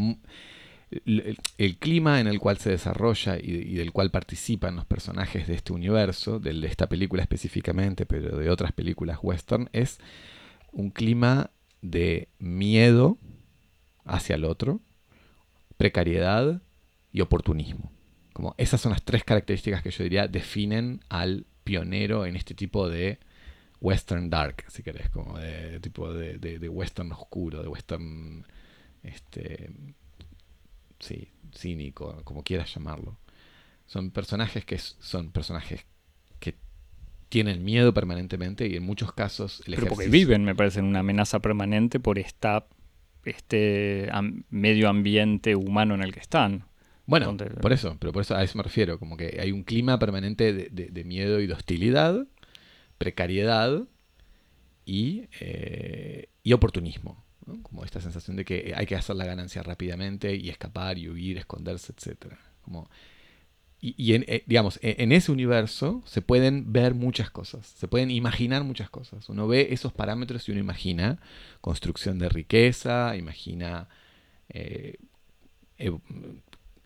[1.59, 5.73] el, clima en el cual se desarrolla y, del cual participan los personajes de este
[5.73, 9.99] universo, de esta película específicamente, pero de otras películas western, es
[10.73, 11.51] un clima
[11.83, 13.19] de miedo
[14.05, 14.81] hacia el otro,
[15.77, 16.61] precariedad
[17.13, 17.91] y oportunismo.
[18.33, 22.89] Como esas son las tres características que yo diría definen al pionero en este tipo
[22.89, 23.19] de
[23.81, 28.45] western dark, si querés, como de tipo de, de, western oscuro, de western
[29.03, 29.71] este
[30.99, 33.19] sí, cínico, como quieras llamarlo.
[33.87, 35.85] Son personajes que son personajes
[36.38, 36.55] que
[37.29, 41.01] tienen miedo permanentemente y en muchos casos el Pero porque viven, me parece, en una
[41.01, 42.66] amenaza permanente por esta,
[43.25, 44.09] este
[44.51, 46.64] medio ambiente humano en el que están.
[47.07, 49.64] Bueno, donde- por eso, pero por eso a eso me refiero, como que hay un
[49.64, 52.27] clima permanente de, de- de miedo y de hostilidad,
[53.01, 53.85] precariedad
[54.85, 57.25] y, eh, y oportunismo.
[57.63, 61.39] Como esta sensación de que hay que hacer la ganancia rápidamente y escapar y huir,
[61.39, 62.35] esconderse, etc.
[62.61, 62.89] Como,
[63.81, 68.11] y y en, eh, digamos, en, ese universo se pueden ver muchas cosas, se pueden
[68.11, 69.29] imaginar muchas cosas.
[69.31, 71.19] Uno ve esos parámetros y uno imagina
[71.63, 73.89] construcción de riqueza, imagina
[74.51, 74.99] eh,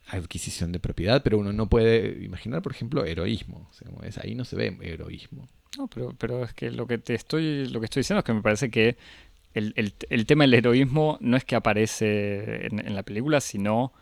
[0.08, 3.66] adquisición de propiedad, pero uno no puede imaginar, por ejemplo, heroísmo.
[3.70, 5.48] O sea, como es, ahí no se ve heroísmo.
[5.78, 8.32] No, pero, pero es que lo que te estoy, lo que estoy diciendo es que
[8.34, 8.96] me parece que
[9.54, 13.92] el, el- el tema del heroísmo no es que aparece en, en la película, sino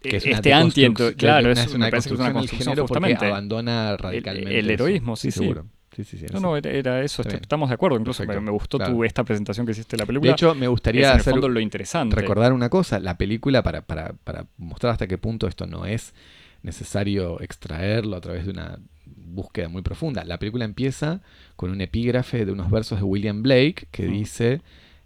[0.00, 3.26] Que es este anti deconstrucción- claro, es una me parece que es una construcción justamente.
[3.26, 5.40] abandona radicalmente el heroísmo, sí, sí.
[5.40, 5.62] seguro.
[5.64, 6.42] Sí, sí, sí, No, sí.
[6.42, 8.94] no, era, era eso, Está estamos de acuerdo, incluso me, me gustó claro.
[8.94, 10.30] tu, esta presentación que hiciste de la película.
[10.30, 12.16] De hecho, me es gustaría en el hacer, fondo lo interesante.
[12.16, 13.00] recordar una cosa.
[13.00, 16.14] La película, para, para, para mostrar hasta qué punto esto no es
[16.62, 20.24] necesario extraerlo a través de una búsqueda muy profunda.
[20.24, 21.20] La película empieza
[21.56, 24.60] con un epígrafe de unos versos de William Blake que dice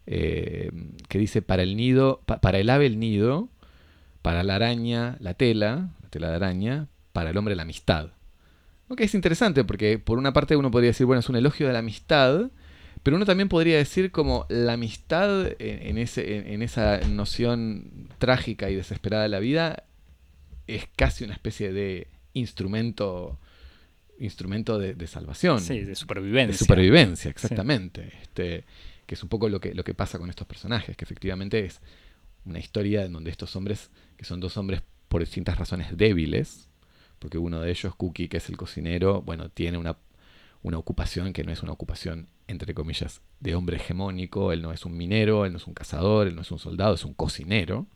[0.07, 0.71] eh,
[1.09, 3.49] que dice para el nido, pa- para el ave el nido,
[4.23, 8.09] para la araña la tela, la tela de araña, para el hombre la amistad.
[8.89, 11.73] Ok, es interesante porque por una parte uno podría decir, bueno, es un elogio de
[11.73, 12.51] la amistad,
[13.03, 18.71] pero uno también podría decir como la amistad en, ese, en, en esa noción trágica
[18.71, 19.85] y desesperada de la vida
[20.67, 23.39] es casi una especie de instrumento
[24.19, 25.61] instrumento de, de salvación.
[25.61, 26.53] Sí, de supervivencia.
[26.53, 28.13] De supervivencia, exactamente.
[28.23, 28.65] Este,
[29.07, 31.81] que es un poco lo que, lo que pasa con estos personajes, que efectivamente es
[32.45, 36.69] una historia en donde estos hombres, que son dos hombres por distintas razones débiles,
[37.25, 39.97] porque uno de ellos, Cookie, que es el cocinero, bueno, tiene una,
[40.63, 44.85] una ocupación que no es una ocupación, entre comillas, de hombre hegemónico, él no es
[44.85, 47.87] un minero, él no es un cazador, él no es un soldado, es un cocinero.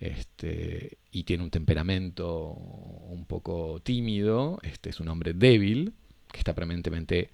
[0.00, 5.94] Este, y tiene un temperamento un poco tímido, este, es un hombre débil,
[6.32, 7.30] que está permanentemente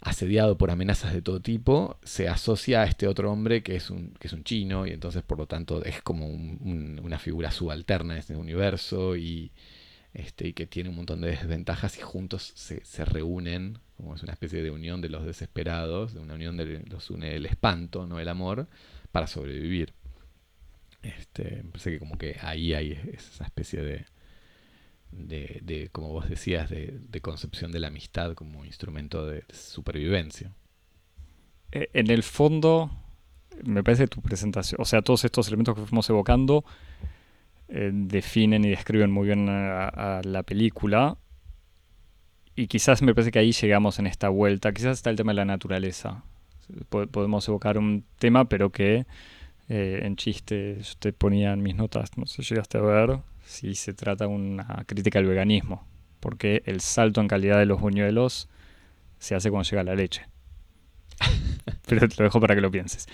[0.00, 4.12] asediado por amenazas de todo tipo, se asocia a este otro hombre que es un,
[4.20, 7.50] que es un chino y entonces por lo tanto es como un- un- una figura
[7.50, 9.50] subalterna en este universo y,
[10.14, 14.22] este, y que tiene un montón de desventajas y juntos se, se reúnen, como es
[14.22, 18.06] una especie de unión de los desesperados, de una unión de los une el espanto,
[18.06, 18.68] no el amor,
[19.12, 19.92] para sobrevivir.
[21.02, 24.06] Este, me parece que como que ahí hay esa especie de,
[25.16, 30.52] de, de, como vos decías, de, concepción de la amistad como instrumento de supervivencia.
[31.72, 32.90] Eh, En el fondo,
[33.64, 36.64] me parece tu presentación, o sea, todos estos elementos que fuimos evocando
[37.68, 41.16] eh, definen y describen muy bien a, la película.
[42.56, 44.72] Y quizás me parece que ahí llegamos en esta vuelta.
[44.72, 46.22] Quizás está el tema de la naturaleza.
[46.88, 49.06] Po- podemos evocar un tema, pero que
[49.68, 53.18] eh, en chiste yo te ponía en mis notas, no sé llegaste a ver,
[53.54, 55.86] si se trata de una crítica al veganismo.
[56.20, 58.48] Porque el salto en calidad de los buñuelos
[59.18, 60.26] se hace cuando llega la leche.
[61.86, 63.06] Pero te lo dejo para que lo pienses.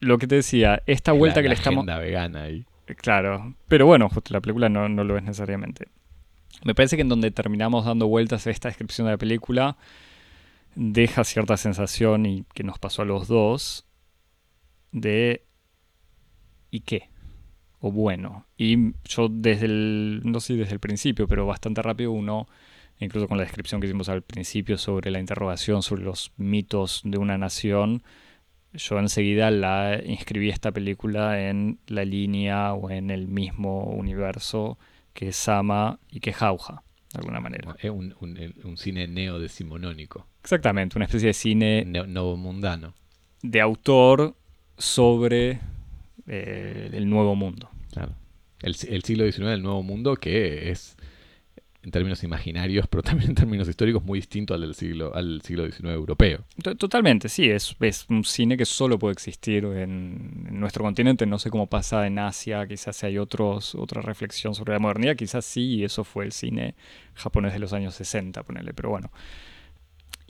[0.00, 1.86] Lo que te decía, esta vuelta La- que la le estamos...
[1.86, 2.64] vegana ahí.
[2.96, 5.88] Claro, pero bueno, justo la película no, no lo es necesariamente.
[6.64, 9.76] Me parece que en donde terminamos dando vueltas a esta descripción de la película,
[10.74, 13.84] deja cierta sensación y que nos pasó a los dos
[14.90, 15.44] de
[16.70, 17.10] ¿y qué?
[17.80, 18.44] O bueno.
[18.56, 22.48] Y yo desde el, no sé desde el principio, pero bastante rápido uno,
[22.98, 27.18] incluso con la descripción que hicimos al principio sobre la interrogación sobre los mitos de
[27.18, 28.02] una nación,
[28.74, 34.76] yo enseguida la inscribí esta película en la línea o en el mismo universo
[35.14, 37.74] que Sama y que Jauja, de alguna manera.
[37.80, 42.92] Es un, un- un cine neodecimonónico, Exactamente, una especie de cine neo- novomundano.
[43.42, 44.34] de autor
[44.76, 45.60] sobre
[46.28, 47.70] eh, el nuevo mundo.
[47.92, 48.12] Claro.
[48.62, 50.96] El, si- el siglo XIX del Nuevo Mundo, que es,
[51.84, 55.64] en términos imaginarios, pero también en términos históricos, muy distinto al del siglo, al siglo
[55.64, 56.40] XIX europeo.
[56.62, 61.24] To- Totalmente, sí, es, es un cine que solo puede existir en, en nuestro continente.
[61.24, 65.44] No sé cómo pasa en Asia, quizás hay otros, otra reflexión sobre la modernidad, quizás
[65.44, 66.74] sí, y eso fue el cine
[67.14, 69.10] japonés de los años 60, ponele, pero bueno.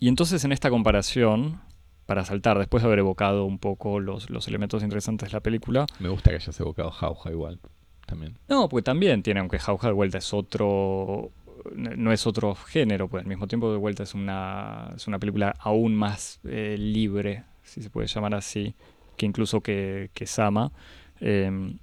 [0.00, 1.60] Y entonces en esta comparación,
[2.08, 5.84] para saltar, después de haber evocado un poco los, los elementos interesantes de la película,
[5.98, 7.60] Me gusta que hayas evocado Jauja igual,
[8.06, 8.38] también.
[8.48, 11.30] no, porque también tiene, aunque Jauja de vuelta es otro.
[11.74, 15.54] No es otro género, pues al mismo tiempo de vuelta es una, es una película
[15.58, 18.74] aún más eh, libre, si se puede llamar así,
[19.18, 20.72] que incluso que, que Sama.
[21.20, 21.74] Eh,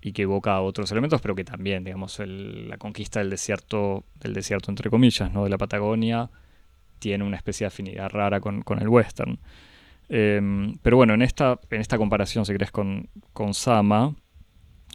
[0.00, 4.72] y que evoca otros elementos, pero que también, digamos, la conquista del desierto, del desierto
[4.72, 5.44] entre comillas, ¿no?
[5.44, 6.30] de la Patagonia,
[6.98, 9.38] tiene una especie de afinidad rara con, el western.
[10.08, 14.14] Em, pero bueno, en esta, en esta comparación, si querés, con, con Sama,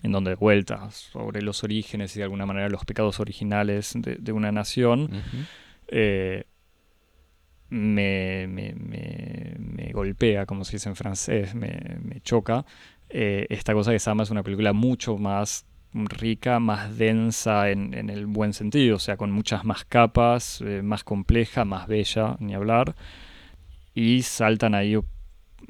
[0.04, 4.52] en donde vuelta sobre los orígenes y de alguna manera los pecados originales de, una
[4.52, 5.10] nación,
[5.88, 6.46] eh,
[7.70, 12.66] me, me, golpea, como se dice en francés, me, choca.
[13.10, 18.26] Eh, esta cosa que Sama es una película mucho más rica, más densa en, el
[18.26, 22.96] buen sentido, o sea, con muchas más capas, eh, más compleja, más bella, ni hablar.
[23.94, 24.98] Y saltan ahí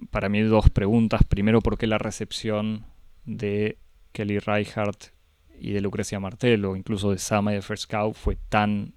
[0.09, 1.23] para mí dos preguntas.
[1.23, 2.85] Primero, ¿por qué la recepción
[3.25, 3.77] de
[4.11, 5.11] Kelly Reichardt
[5.59, 8.93] y de Lucrecia Martel, o incluso de Sama y de First Cow, fue tan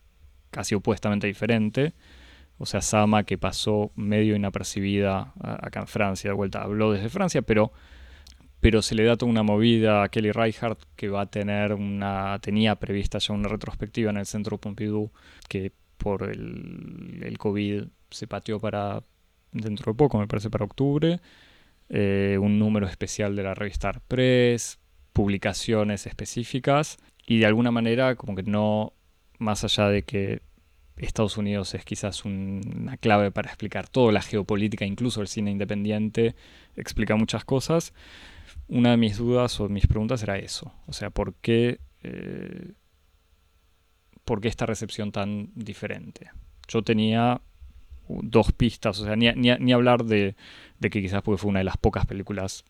[0.51, 1.93] casi opuestamente diferente.
[2.59, 7.43] O sea, Sama que pasó medio inapercibida acá en Francia, de vuelta habló desde Francia,
[7.43, 7.73] pero,
[8.65, 12.39] pero se le da toda una movida a Kelly Reichardt que va a tener una,
[12.41, 15.13] tenía prevista ya una retrospectiva en el Centro Pompidou
[15.51, 19.03] que por el, el COVID se pateó para
[19.53, 21.21] dentro de poco, me parece para octubre.
[21.91, 24.79] Eh, un número especial de la revista Press,
[25.13, 26.97] publicaciones específicas
[27.27, 28.95] y de alguna manera como que no,
[29.39, 30.41] más allá de que
[30.97, 36.35] Estados Unidos es quizás una clave para explicar toda la geopolítica, incluso el cine independiente,
[36.77, 37.93] explica muchas cosas.
[38.69, 42.73] Una de mis dudas o mis preguntas era eso, o sea, ¿por qué, eh,
[44.25, 46.31] ¿por qué esta recepción tan diferente?
[46.69, 47.41] Yo tenía
[48.09, 50.35] dos pistas, o sea, ni, hablar de,
[50.79, 52.65] de, que quizás fue una de las pocas películas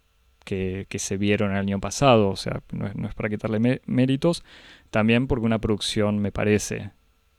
[0.45, 4.45] que, se vieron el año pasado, o sea, no es, para quitarle méritos,
[4.91, 6.91] también porque una producción me parece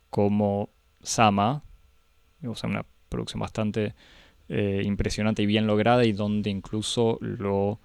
[0.10, 0.70] como
[1.02, 1.64] Sama,
[2.44, 3.94] o sea, una producción bastante
[4.50, 7.80] eh, impresionante y bien lograda y donde incluso lo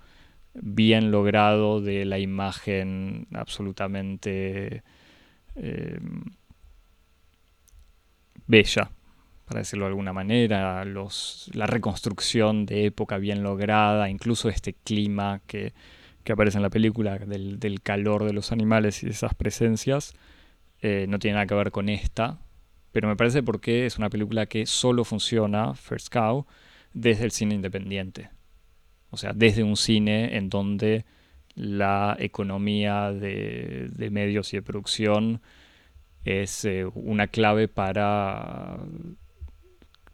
[0.55, 4.83] bien logrado de la imagen absolutamente
[5.57, 5.99] eh,
[8.47, 8.91] bella
[9.51, 15.41] para decirlo de alguna manera, los, la reconstrucción de época bien lograda, incluso este clima
[15.49, 15.73] que,
[16.31, 20.15] aparece en la película, del, calor de los animales y esas presencias,
[20.83, 22.39] eh, no tiene nada que ver con esta,
[22.93, 26.47] pero me parece porque es una película que solo funciona, First Cow,
[26.93, 28.31] desde el cine independiente.
[29.11, 31.05] O sea, desde un cine en donde
[31.55, 35.41] la economía de, medios y de producción
[36.25, 38.79] es eh, una clave para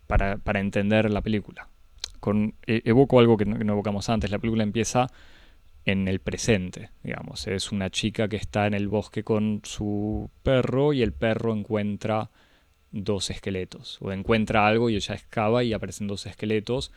[0.07, 1.69] para, para entender la película.
[2.67, 5.09] E, evoco algo que no, evocamos antes, la película empieza
[5.85, 7.47] en el presente, digamos.
[7.47, 12.31] Es una chica que está en el bosque con su perro y el perro encuentra
[12.91, 13.99] dos esqueletos.
[14.01, 16.93] O encuentra algo y ella excava y aparecen dos esqueletos.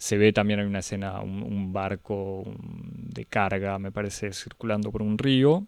[0.00, 5.18] Se ve también en una escena un, barco de carga, me parece, circulando por un
[5.18, 5.66] río.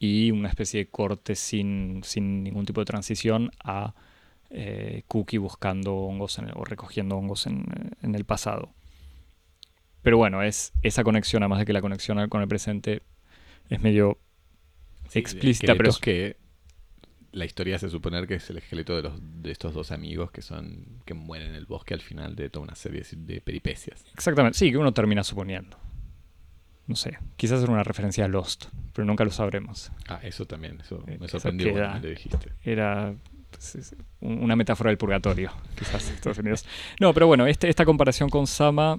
[0.00, 3.94] Y una especie de corte sin, sin ningún tipo de transición a
[4.50, 7.66] eh, Cookie buscando hongos o recogiendo hongos en,
[8.02, 8.74] el pasado.
[10.02, 13.02] Pero bueno, es esa conexión, además de que la conexión con el presente
[13.68, 14.18] es medio
[15.12, 16.36] explícita, pero es que
[17.32, 20.42] la historia hace suponer que es el esqueleto de, los, de estos dos amigos que
[20.42, 24.04] son que mueren en el bosque al final de toda una serie de peripecias.
[24.14, 25.76] Exactamente, sí, que uno termina suponiendo.
[26.86, 29.92] No sé, quizás era una referencia a Lost, pero nunca lo sabremos.
[30.08, 32.52] Ah, eso también, eso me sorprendió cuando me dijiste.
[32.64, 33.14] Era
[34.20, 36.66] una metáfora del purgatorio, quizás Estados Unidos.
[36.98, 38.98] No, pero bueno, este, esta comparación con Sama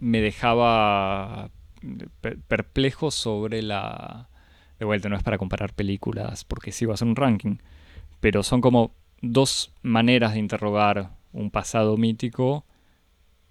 [0.00, 1.50] me dejaba
[2.48, 4.28] perplejo sobre la...
[4.78, 7.56] De vuelta, no es para comparar películas, porque sí va a ser un ranking,
[8.20, 12.64] pero son como dos maneras de interrogar un pasado mítico,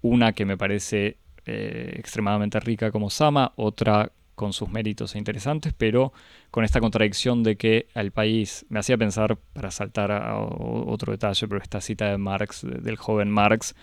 [0.00, 5.74] una que me parece eh, extremadamente rica como Sama, otra con sus méritos e interesantes,
[5.76, 6.12] pero
[6.50, 11.48] con esta contradicción de que al país, me hacía pensar, para saltar a otro detalle,
[11.48, 13.74] pero esta cita de Marx, del joven Marx,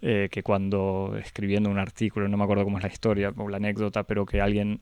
[0.00, 3.56] eh, que cuando escribiendo un artículo, no me acuerdo cómo es la historia o la
[3.56, 4.80] anécdota, pero que alguien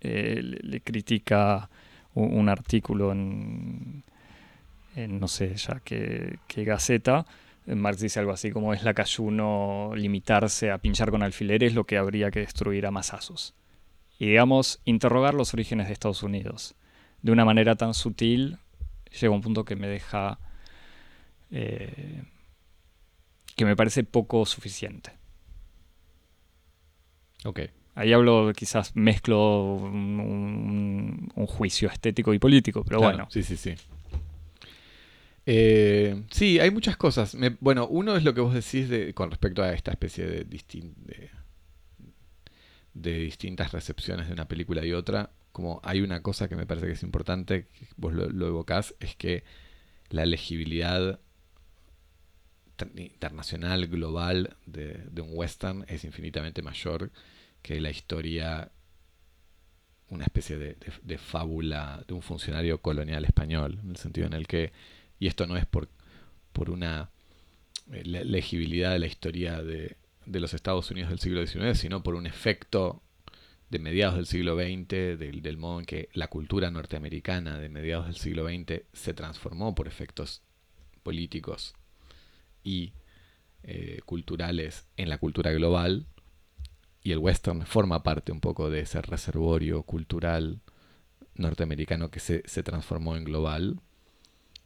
[0.00, 1.68] eh, le, critica
[2.14, 4.02] un, artículo en,
[4.96, 7.26] no sé ya qué, qué gaceta,
[7.66, 11.98] Marx dice algo así como es la cayuno limitarse a pinchar con alfileres lo que
[11.98, 13.54] habría que destruir a masazos
[14.18, 16.74] y, digamos, interrogar los orígenes de Estados Unidos
[17.22, 18.58] de una manera tan sutil,
[19.20, 20.38] llega a un punto que me deja...
[21.50, 22.22] Eh,
[23.56, 25.12] que me parece poco suficiente.
[27.44, 27.60] Ok.
[27.98, 33.26] Ahí hablo, quizás mezclo un, juicio estético y político, pero bueno.
[33.30, 33.74] Sí, sí, sí.
[35.46, 37.36] Eh, sí, hay muchas cosas.
[37.58, 41.30] bueno, uno es lo que vos decís de, con respecto a esta especie de, de
[42.94, 46.86] de distintas recepciones de una película y otra, como hay una cosa que me parece
[46.86, 49.42] que es importante, que vos lo, lo evocás, es que
[50.10, 51.18] la legibilidad
[52.96, 57.10] internacional, global de, un western es infinitamente mayor
[57.62, 58.70] que la historia,
[60.10, 64.72] una especie de, fábula de un funcionario colonial español, en el sentido en el que,
[65.18, 65.88] y esto no es por,
[66.52, 67.10] por una
[67.92, 69.96] eh, legibilidad de la historia de,
[70.26, 73.02] de los Estados Unidos del siglo XIX, sino por un efecto
[73.70, 78.16] de mediados del siglo XX, del, modo en que la cultura norteamericana de mediados del
[78.16, 80.42] siglo XX se transformó por efectos
[81.02, 81.74] políticos
[82.64, 82.92] y
[83.62, 86.06] eh, culturales en la cultura global,
[87.02, 90.60] y el western forma parte un poco de ese reservorio cultural
[91.34, 93.80] norteamericano que se, se transformó en global,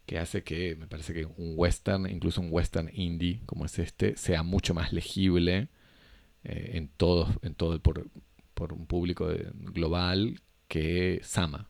[0.06, 4.16] que hace que me parece que un western, incluso un western indie como es este,
[4.16, 5.68] sea mucho más legible
[6.44, 8.10] eh, en todo, en todo por,
[8.54, 11.68] por un público global que Sama,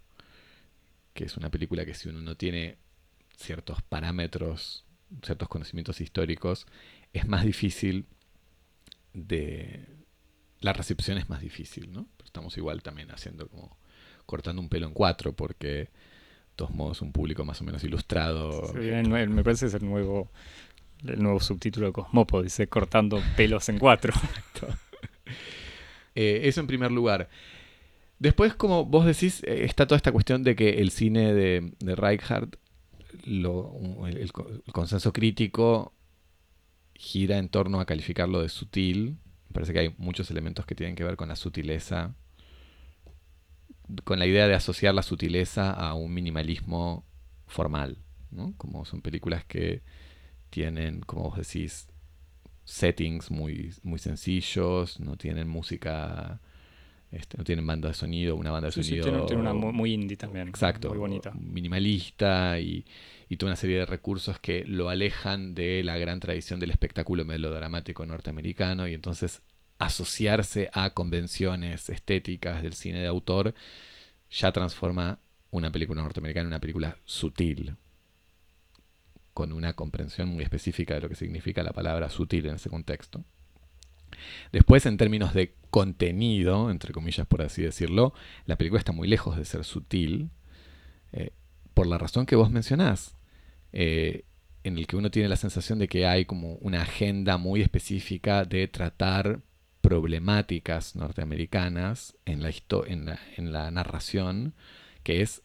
[1.14, 2.78] que es una película que si uno no tiene
[3.36, 4.84] ciertos parámetros,
[5.22, 6.66] ciertos conocimientos históricos,
[7.12, 8.06] es más difícil
[9.12, 10.01] de...
[10.62, 12.06] La recepción es más difícil, ¿no?
[12.24, 13.76] estamos igual también haciendo como
[14.24, 15.90] cortando un pelo en cuatro porque de
[16.56, 18.72] todos modos un público más o menos ilustrado.
[18.72, 20.30] me parece que es el nuevo,
[21.04, 24.14] el nuevo subtítulo de Cosmopo, dice cortando pelos en cuatro.
[26.14, 27.30] Eh, eso en primer lugar.
[28.18, 31.96] Después, como vos decís, eh, está toda esta cuestión de que el cine de, de
[31.96, 32.56] Reichardt,
[33.24, 34.32] el,
[34.72, 35.94] consenso crítico
[36.94, 39.16] gira en torno a calificarlo de sutil.
[39.52, 42.14] Me parece que hay muchos elementos que tienen que ver con la sutileza,
[44.02, 47.04] con la idea de asociar la sutileza a un minimalismo
[47.48, 47.98] formal,
[48.30, 48.54] ¿no?
[48.56, 49.82] Como son películas que
[50.48, 51.86] tienen, como vos decís,
[52.64, 56.40] settings muy, muy sencillos, no tienen música,
[57.10, 59.04] este, no tienen banda de sonido, una banda de sonido.
[59.04, 60.48] Sí, tiene, una muy indie también.
[60.48, 60.88] Exacto.
[60.88, 61.30] Muy bonita.
[61.34, 62.86] Minimalista y,
[63.32, 67.24] y toda una serie de recursos que lo alejan de la gran tradición del espectáculo
[67.24, 69.40] melodramático norteamericano y entonces
[69.78, 73.54] asociarse a convenciones estéticas del cine de autor
[74.30, 75.18] ya transforma
[75.50, 77.76] una película norteamericana en una película sutil,
[79.32, 83.24] con una comprensión muy específica de lo que significa la palabra sutil en ese contexto.
[84.52, 88.12] Después, en términos de contenido, entre comillas por así decirlo,
[88.44, 90.28] la película está muy lejos de ser sutil,
[91.12, 91.30] eh,
[91.72, 93.16] por la razón que vos mencionás,
[93.72, 94.24] eh,
[94.64, 98.44] en el que uno tiene la sensación de que hay como una agenda muy específica
[98.44, 99.40] de tratar
[99.80, 102.50] problemáticas norteamericanas en la,
[102.86, 104.54] en en la narración,
[105.02, 105.42] que es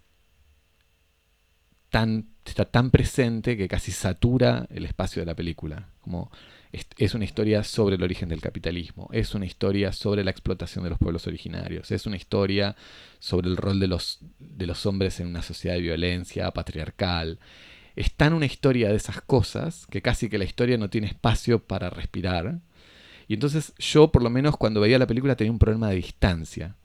[1.89, 5.89] tan está tan presente que casi satura el espacio de la película.
[6.01, 6.31] Como
[6.71, 10.89] es, una historia sobre el origen del capitalismo, es una historia sobre la explotación de
[10.89, 12.75] los pueblos originarios, es una historia
[13.19, 17.39] sobre el rol de los, de los hombres en una sociedad de violencia patriarcal.
[17.97, 21.65] Es tan una historia de esas cosas que casi que la historia no tiene espacio
[21.65, 22.59] para respirar.
[23.27, 26.75] Y entonces yo, por lo menos, cuando veía la película tenía un problema de distancia,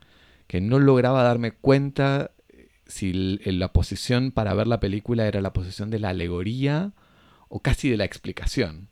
[0.46, 2.30] que no lograba darme cuenta
[2.86, 6.92] si la posición para ver la película era la posición de la alegoría
[7.50, 8.88] o casi de la explicación.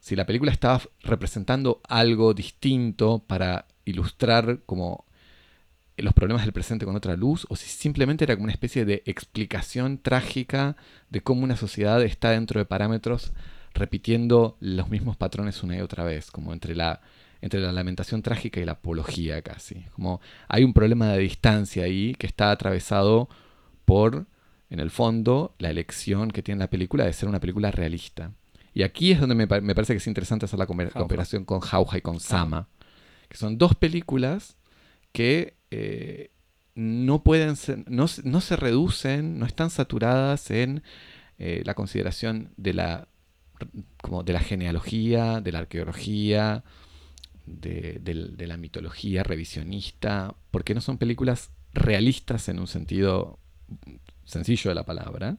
[0.00, 5.06] Si la película estaba representando algo distinto para ilustrar como
[5.96, 9.02] los problemas del presente con otra luz, o si simplemente era como una especie de
[9.06, 10.76] explicación trágica
[11.10, 13.32] de cómo una sociedad está dentro de parámetros
[13.74, 17.00] repitiendo los mismos patrones una y otra vez, como entre la
[17.44, 19.84] entre la lamentación trágica y la apología casi.
[19.92, 23.28] Como hay un problema de distancia ahí que está atravesado
[23.84, 24.24] por,
[24.70, 28.32] en el fondo, la elección que tiene la película de ser una película realista.
[28.72, 32.00] Y aquí es donde me, parece que es interesante hacer la comparación con Jauja y
[32.00, 32.68] con Sama,
[33.28, 34.56] que son dos películas
[35.12, 36.30] que eh,
[36.76, 40.84] no pueden ser, no, se reducen, no están saturadas en
[41.38, 43.08] eh, la consideración de la,
[44.00, 46.62] como de la genealogía, de la arqueología,
[47.46, 53.40] de, la mitología revisionista, porque no son películas realistas en un sentido
[54.24, 55.38] sencillo de la palabra,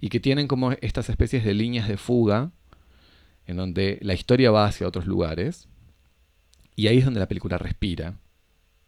[0.00, 2.50] y que tienen como estas especies de líneas de fuga,
[3.46, 5.68] en donde la historia va hacia otros lugares,
[6.76, 8.18] y ahí es donde la película respira,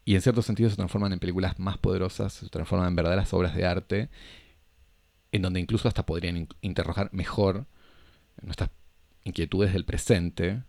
[0.05, 3.55] y en cierto sentido se transforman en películas más poderosas, se transforman en verdaderas obras
[3.55, 4.11] de arte,
[5.32, 7.66] en donde incluso hasta podrían interrogar mejor
[8.42, 8.70] nuestras
[9.24, 10.62] inquietudes del presente,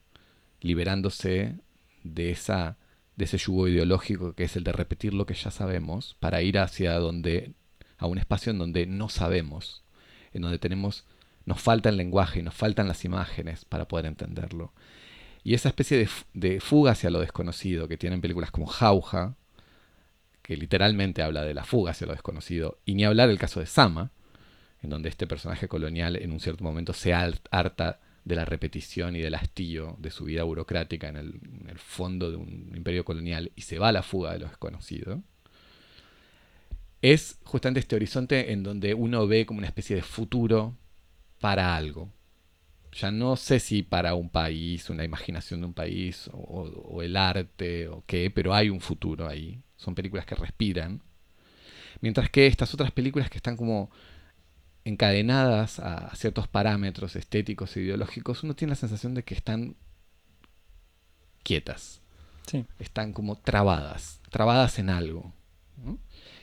[0.62, 1.56] liberándose
[2.04, 2.78] de, esa,
[3.16, 6.58] de ese yugo ideológico que es el de repetir lo que ya sabemos para ir
[6.58, 7.54] hacia donde,
[7.98, 9.84] a un espacio en donde no sabemos,
[10.34, 11.06] en donde tenemos,
[11.46, 14.74] nos falta el lenguaje nos faltan las imágenes para poder entenderlo.
[15.46, 19.36] Y esa especie de, fuga hacia lo desconocido que tienen películas como Jauja,
[20.42, 23.68] que literalmente habla de la fuga hacia lo desconocido, y ni hablar el caso de
[23.68, 24.10] Sama,
[24.82, 29.22] en donde este personaje colonial en un cierto momento se harta de la repetición y
[29.22, 33.78] del hastío de su vida burocrática en el, fondo de un imperio colonial y se
[33.78, 35.22] va a la fuga de lo desconocido,
[37.04, 40.76] es justamente este horizonte en donde uno ve como una especie de futuro
[41.40, 42.15] para algo.
[42.96, 47.18] Ya no sé si para un país, una imaginación de un país, o, o el
[47.18, 49.62] arte, o qué, pero hay un futuro ahí.
[49.76, 51.02] Son películas que respiran.
[52.02, 53.92] Mientras que estas otras películas que están como
[54.86, 59.76] encadenadas a ciertos parámetros estéticos e ideológicos, uno tiene la sensación de que están
[61.44, 62.02] quietas.
[62.80, 65.34] Están como trabadas, trabadas en algo.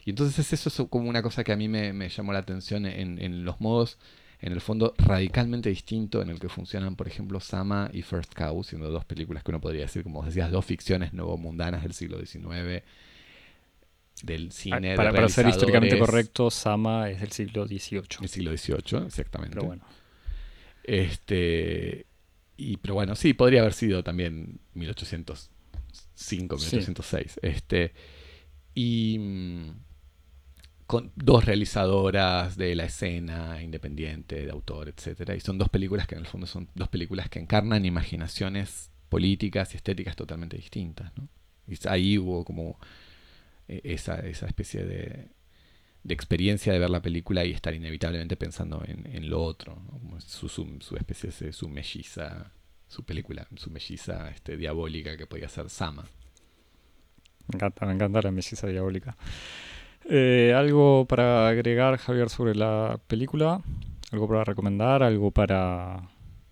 [0.04, 3.44] Y entonces eso es como una cosa que a mí me, llamó la atención en,
[3.44, 3.98] los modos,
[4.42, 8.64] en el fondo, radicalmente distinto en el que funcionan, por ejemplo, Sama y First Cow,
[8.64, 12.18] siendo dos películas que uno podría decir, como decías, dos ficciones nuevo mundanas del siglo
[12.18, 12.82] XIX
[14.24, 14.96] del ah, cine.
[14.96, 18.02] Para, para ser históricamente correcto, Sama es del siglo XVIII.
[18.22, 19.54] El siglo XVIII, exactamente.
[19.54, 19.84] Pero bueno.
[20.82, 22.06] Este,
[22.56, 27.40] y, pero bueno, sí, podría haber sido también 1805, 1806.
[27.42, 27.92] Este,
[28.74, 29.70] y mm,
[30.92, 36.16] con dos realizadoras de la escena independiente, de autor, etcétera, y son dos películas que
[36.16, 41.28] en el fondo son dos películas que encarnan imaginaciones políticas y estéticas totalmente distintas, ¿no?
[41.66, 42.78] Y ahí hubo como
[43.68, 45.30] e, esa, esa especie de,
[46.02, 49.80] de, experiencia de ver la película y estar inevitablemente pensando en, lo otro,
[50.18, 52.52] su, su, especie de su melliza,
[52.86, 56.04] su película, su melliza este, diabólica que podía ser Sama.
[57.48, 59.16] Me encanta, me encanta la melliza diabólica.
[60.08, 63.60] Eh, ¿Algo para agregar, Javier, sobre la película?
[64.10, 65.02] ¿Algo para recomendar?
[65.02, 66.08] ¿Algo para...?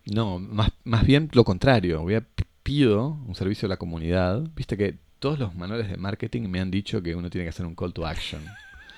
[0.07, 2.03] No, más, más bien lo contrario.
[2.03, 2.25] Voy a
[2.63, 4.43] pido un servicio a la comunidad.
[4.55, 7.67] Viste que todos los manuales de marketing me han dicho que uno tiene que hacer
[7.67, 8.43] un call to action.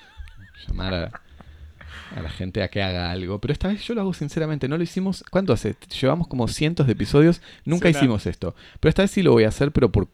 [0.67, 3.39] Llamar a, la gente a que haga algo.
[3.39, 4.67] Pero esta vez yo lo hago sinceramente.
[4.67, 5.23] No lo hicimos.
[5.29, 5.75] ¿Cuánto hace?
[6.01, 7.41] Llevamos como cientos de episodios.
[7.65, 8.55] Nunca hicimos esto.
[8.79, 10.07] Pero esta vez sí lo voy a hacer, pero por,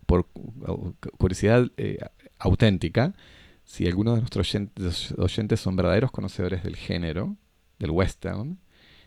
[1.17, 1.99] curiosidad eh,
[2.39, 3.13] auténtica.
[3.69, 7.37] Si alguno de nuestros oyentes, oyentes son verdaderos conocedores del género,
[7.77, 8.57] del western,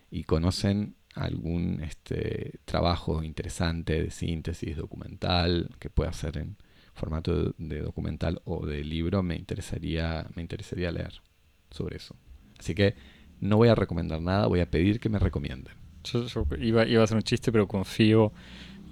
[0.09, 6.55] y conocen algún este, trabajo interesante de síntesis documental que pueda hacer en,
[6.93, 11.21] formato de, documental o de libro, me interesaría, me interesaría leer
[11.69, 12.15] sobre eso.
[12.57, 12.95] Así que
[13.41, 15.73] no voy a recomendar nada, voy a pedir que me recomienden.
[16.05, 16.25] Yo,
[16.57, 18.31] iba, iba, a hacer un chiste, pero confío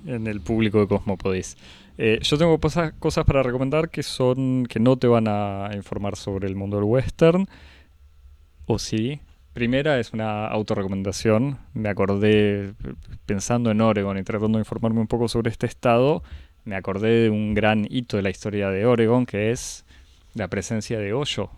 [0.06, 1.56] en el público de Cosmopodis.
[2.04, 6.16] Eh, yo tengo cosas, cosas para recomendar que son que no te van a informar
[6.16, 7.48] sobre el mundo del western.
[8.66, 9.20] O sí.
[9.54, 11.60] Primera es una autorrecomendación.
[11.74, 12.74] Me acordé
[13.26, 16.24] pensando en Oregon y tratando de informarme un poco sobre este estado
[16.64, 19.86] me acordé de un gran hito de la historia de Oregon, que es
[20.36, 21.50] la presencia de Hoyo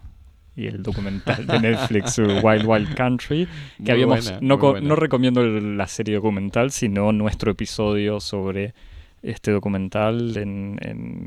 [0.56, 3.48] y el documental de Netflix Wild Wild Country,
[3.84, 8.74] que habíamos, no, no, recomiendo la serie documental, sino nuestro episodio sobre
[9.24, 10.78] este documental en,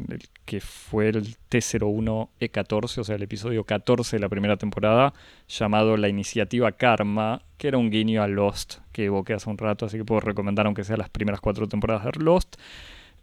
[0.09, 5.15] el que fue el T01E14, o sea, el episodio 14 de la primera temporada,
[5.49, 9.87] llamado La Iniciativa Karma, que era un guiño a Lost, que evoqué hace un rato,
[9.87, 12.57] así que puedo recomendar aunque sea las primeras cuatro temporadas de Lost.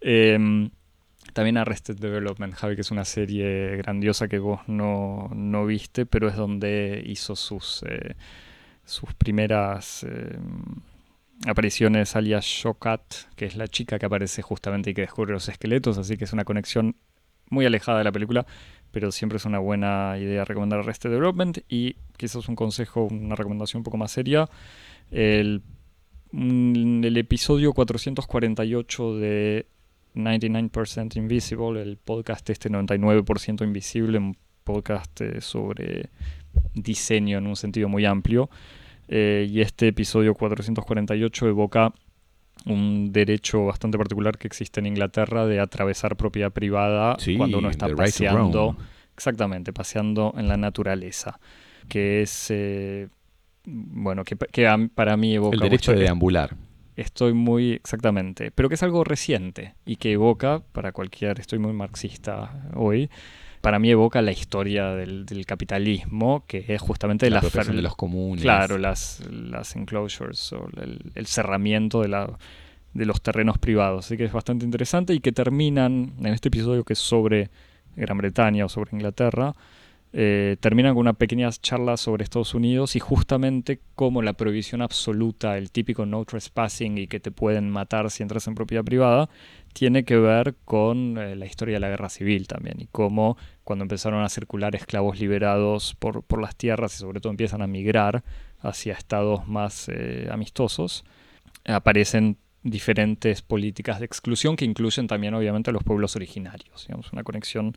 [0.00, 0.68] Eh,
[1.32, 6.28] también Arrested Development, Javi, que es una serie grandiosa que vos no, no viste, pero
[6.28, 8.14] es donde hizo sus, eh,
[8.84, 10.38] sus primeras eh,
[11.46, 13.02] apariciones alias Shokat,
[13.36, 16.32] que es la chica que aparece justamente y que descubre los esqueletos, así que es
[16.32, 16.96] una conexión
[17.50, 18.46] muy alejada de la película,
[18.90, 23.80] pero siempre es una buena idea recomendar Arrested Development y quizás un consejo, una recomendación
[23.80, 24.48] un poco más seria.
[25.10, 25.62] El,
[26.32, 29.66] el episodio 448 de
[30.14, 36.10] 99% Invisible, el podcast este 99% Invisible, un podcast eh, sobre
[36.74, 38.48] diseño en un sentido muy amplio.
[39.08, 41.92] Eh, y este episodio 448 evoca
[42.66, 47.88] un derecho bastante particular que existe en Inglaterra de atravesar propiedad privada cuando uno está
[47.88, 48.76] paseando.
[49.14, 51.38] Exactamente, paseando en la naturaleza.
[51.88, 52.46] Que es.
[52.50, 53.08] Eh,
[53.66, 54.36] bueno, que,
[54.94, 55.54] para mí evoca.
[55.54, 56.56] El derecho de deambular
[56.96, 61.72] estoy muy exactamente, pero que es algo reciente y que evoca, para cualquier, estoy muy
[61.72, 63.10] marxista hoy,
[63.64, 68.42] para mí evoca la historia del, capitalismo, que es justamente la, la de los comunes.
[68.42, 70.68] Claro, las, las enclosures o
[71.14, 72.30] el, cerramiento de, la,
[72.92, 74.04] de los terrenos privados.
[74.04, 77.48] Así que es bastante interesante y que terminan en este episodio que es sobre
[77.96, 79.54] Gran Bretaña o sobre Inglaterra.
[80.16, 85.58] Eh, terminan con una pequeña charla sobre Estados Unidos y justamente cómo la prohibición absoluta,
[85.58, 89.28] el típico no trespassing y que te pueden matar si entras en propiedad privada,
[89.72, 93.82] tiene que ver con eh, la historia de la guerra civil también y cómo cuando
[93.82, 98.22] empezaron a circular esclavos liberados por, por las tierras y sobre todo empiezan a migrar
[98.60, 101.04] hacia estados más eh, amistosos,
[101.64, 106.86] aparecen diferentes políticas de exclusión que incluyen también obviamente a los pueblos originarios.
[106.86, 107.76] Digamos, una conexión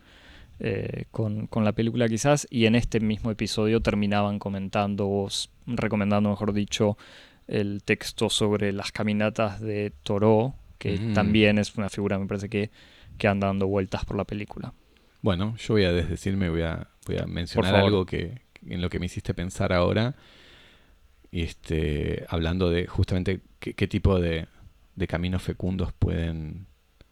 [0.60, 5.28] eh, con, con, la película quizás, y en este mismo episodio terminaban comentando o
[5.66, 6.96] recomendando, mejor dicho,
[7.46, 11.12] el texto sobre las caminatas de Toro, que Mm.
[11.14, 12.70] también es una figura, me parece que,
[13.16, 14.72] que anda dando vueltas por la película.
[15.22, 18.98] Bueno, yo voy a desdecirme, voy a, voy a mencionar algo que en lo que
[18.98, 20.14] me hiciste pensar ahora.
[21.30, 24.46] Este, hablando de justamente qué, qué tipo de,
[24.94, 26.66] de caminos fecundos pueden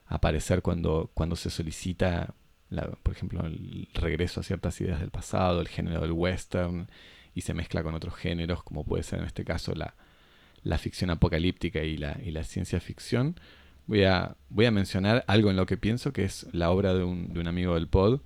[0.06, 2.34] aparecer cuando, cuando se solicita,
[2.70, 6.88] la- por ejemplo, el regreso a ciertas ideas del pasado, el género del western,
[7.34, 9.94] y se mezcla con otros géneros, como puede ser en este caso la,
[10.62, 13.38] la ficción apocalíptica y la, y la ciencia ficción.
[13.86, 17.04] Voy a, voy a mencionar algo en lo que pienso, que es la obra de
[17.04, 18.20] un, de un amigo del pod,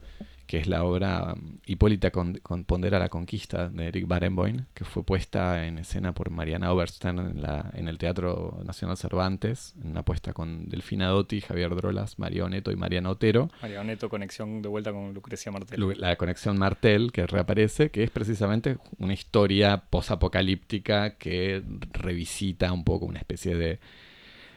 [0.50, 4.84] que es la obra um, Hipólita con, con Pondera la Conquista de Eric Barenboim, que
[4.84, 9.92] fue puesta en escena por Mariana Oberstern en, la, en el Teatro Nacional Cervantes, en
[9.92, 13.48] una puesta con Delfina Dotti, Javier Drolas, María Oneto y Mariana Otero.
[13.62, 15.94] María Neto, conexión de vuelta con Lucrecia Martel.
[16.00, 23.06] La conexión Martel que reaparece, que es precisamente una historia posapocalíptica que revisita un poco
[23.06, 23.78] una especie de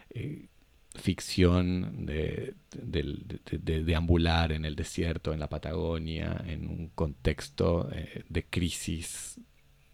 [0.09, 0.47] eh,
[0.95, 7.89] ficción de, de- de- de ambular en el desierto, en la Patagonia, en un contexto
[7.91, 9.39] eh, de crisis,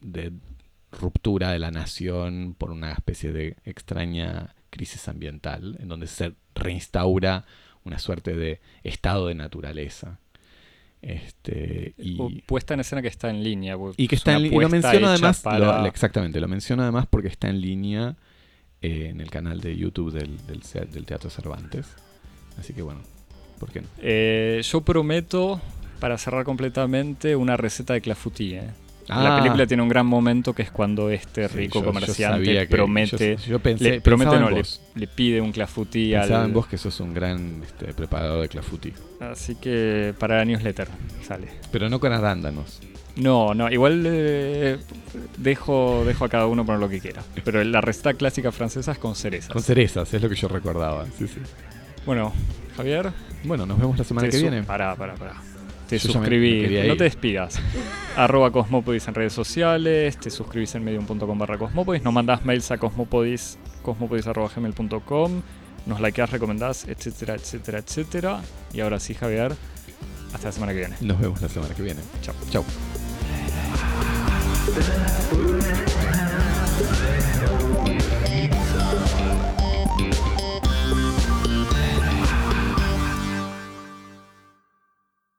[0.01, 0.31] de
[0.91, 7.45] ruptura de la nación por una especie de extraña crisis ambiental, en donde se reinstaura
[7.85, 10.19] una suerte de estado de naturaleza.
[11.01, 13.77] Este, y, O puesta en escena que está en línea.
[13.95, 17.07] y que es está en y lo menciono además, para- lo- exactamente, lo menciono además
[17.09, 18.17] porque está en línea
[18.81, 20.61] eh, en el canal de YouTube del, del,
[20.91, 21.87] del Teatro Cervantes.
[22.57, 23.01] Así que bueno,
[23.59, 23.87] ¿por qué no?
[24.01, 25.61] Eh, yo prometo,
[25.99, 28.53] para cerrar completamente, una receta de clafoutis.
[28.53, 28.69] eh.
[29.07, 31.85] La Ah, película tiene un gran momento que es cuando este sí, rico yo- yo
[31.87, 34.61] comerciante que- promete, Yo, yo pensé, le, promete no, le,
[34.95, 36.45] le pide un clafoutis Pensaba al...
[36.49, 38.93] en vos que sos un gran este, preparador de clafouti.
[39.19, 40.89] Así que para la newsletter
[41.23, 41.47] sale.
[41.71, 42.81] Pero no con arándanos.
[43.19, 44.77] No, no, igual eh,
[45.37, 47.21] dejo, dejo a cada uno poner lo que quiera.
[47.43, 49.51] Pero la receta clásica francesa es con cerezas.
[49.51, 51.05] Con cerezas, es lo que yo recordaba.
[51.17, 51.39] Sí, sí.
[52.05, 52.33] bueno,
[52.77, 53.11] Javier,
[53.43, 54.63] Bueno, nos vemos la semana que viene.
[54.63, 55.35] Pará, pará, pará.
[55.89, 57.59] Te Yo no te despidas.
[58.15, 62.77] arroba Cosmopodis en redes sociales, te suscribís en medium.com barra Cosmopodis, nos mandás mails a
[62.77, 65.41] cosmopodis, cosmopodis arroba gmail.com,
[65.87, 68.41] nos likeás, recomendás, etcétera, etcétera, etcétera.
[68.71, 69.53] Y ahora sí, Javier,
[70.31, 70.95] hasta la semana que viene.
[71.01, 72.01] Nos vemos la semana que viene.
[72.21, 72.63] Chao.
[74.75, 76.08] Buyurun.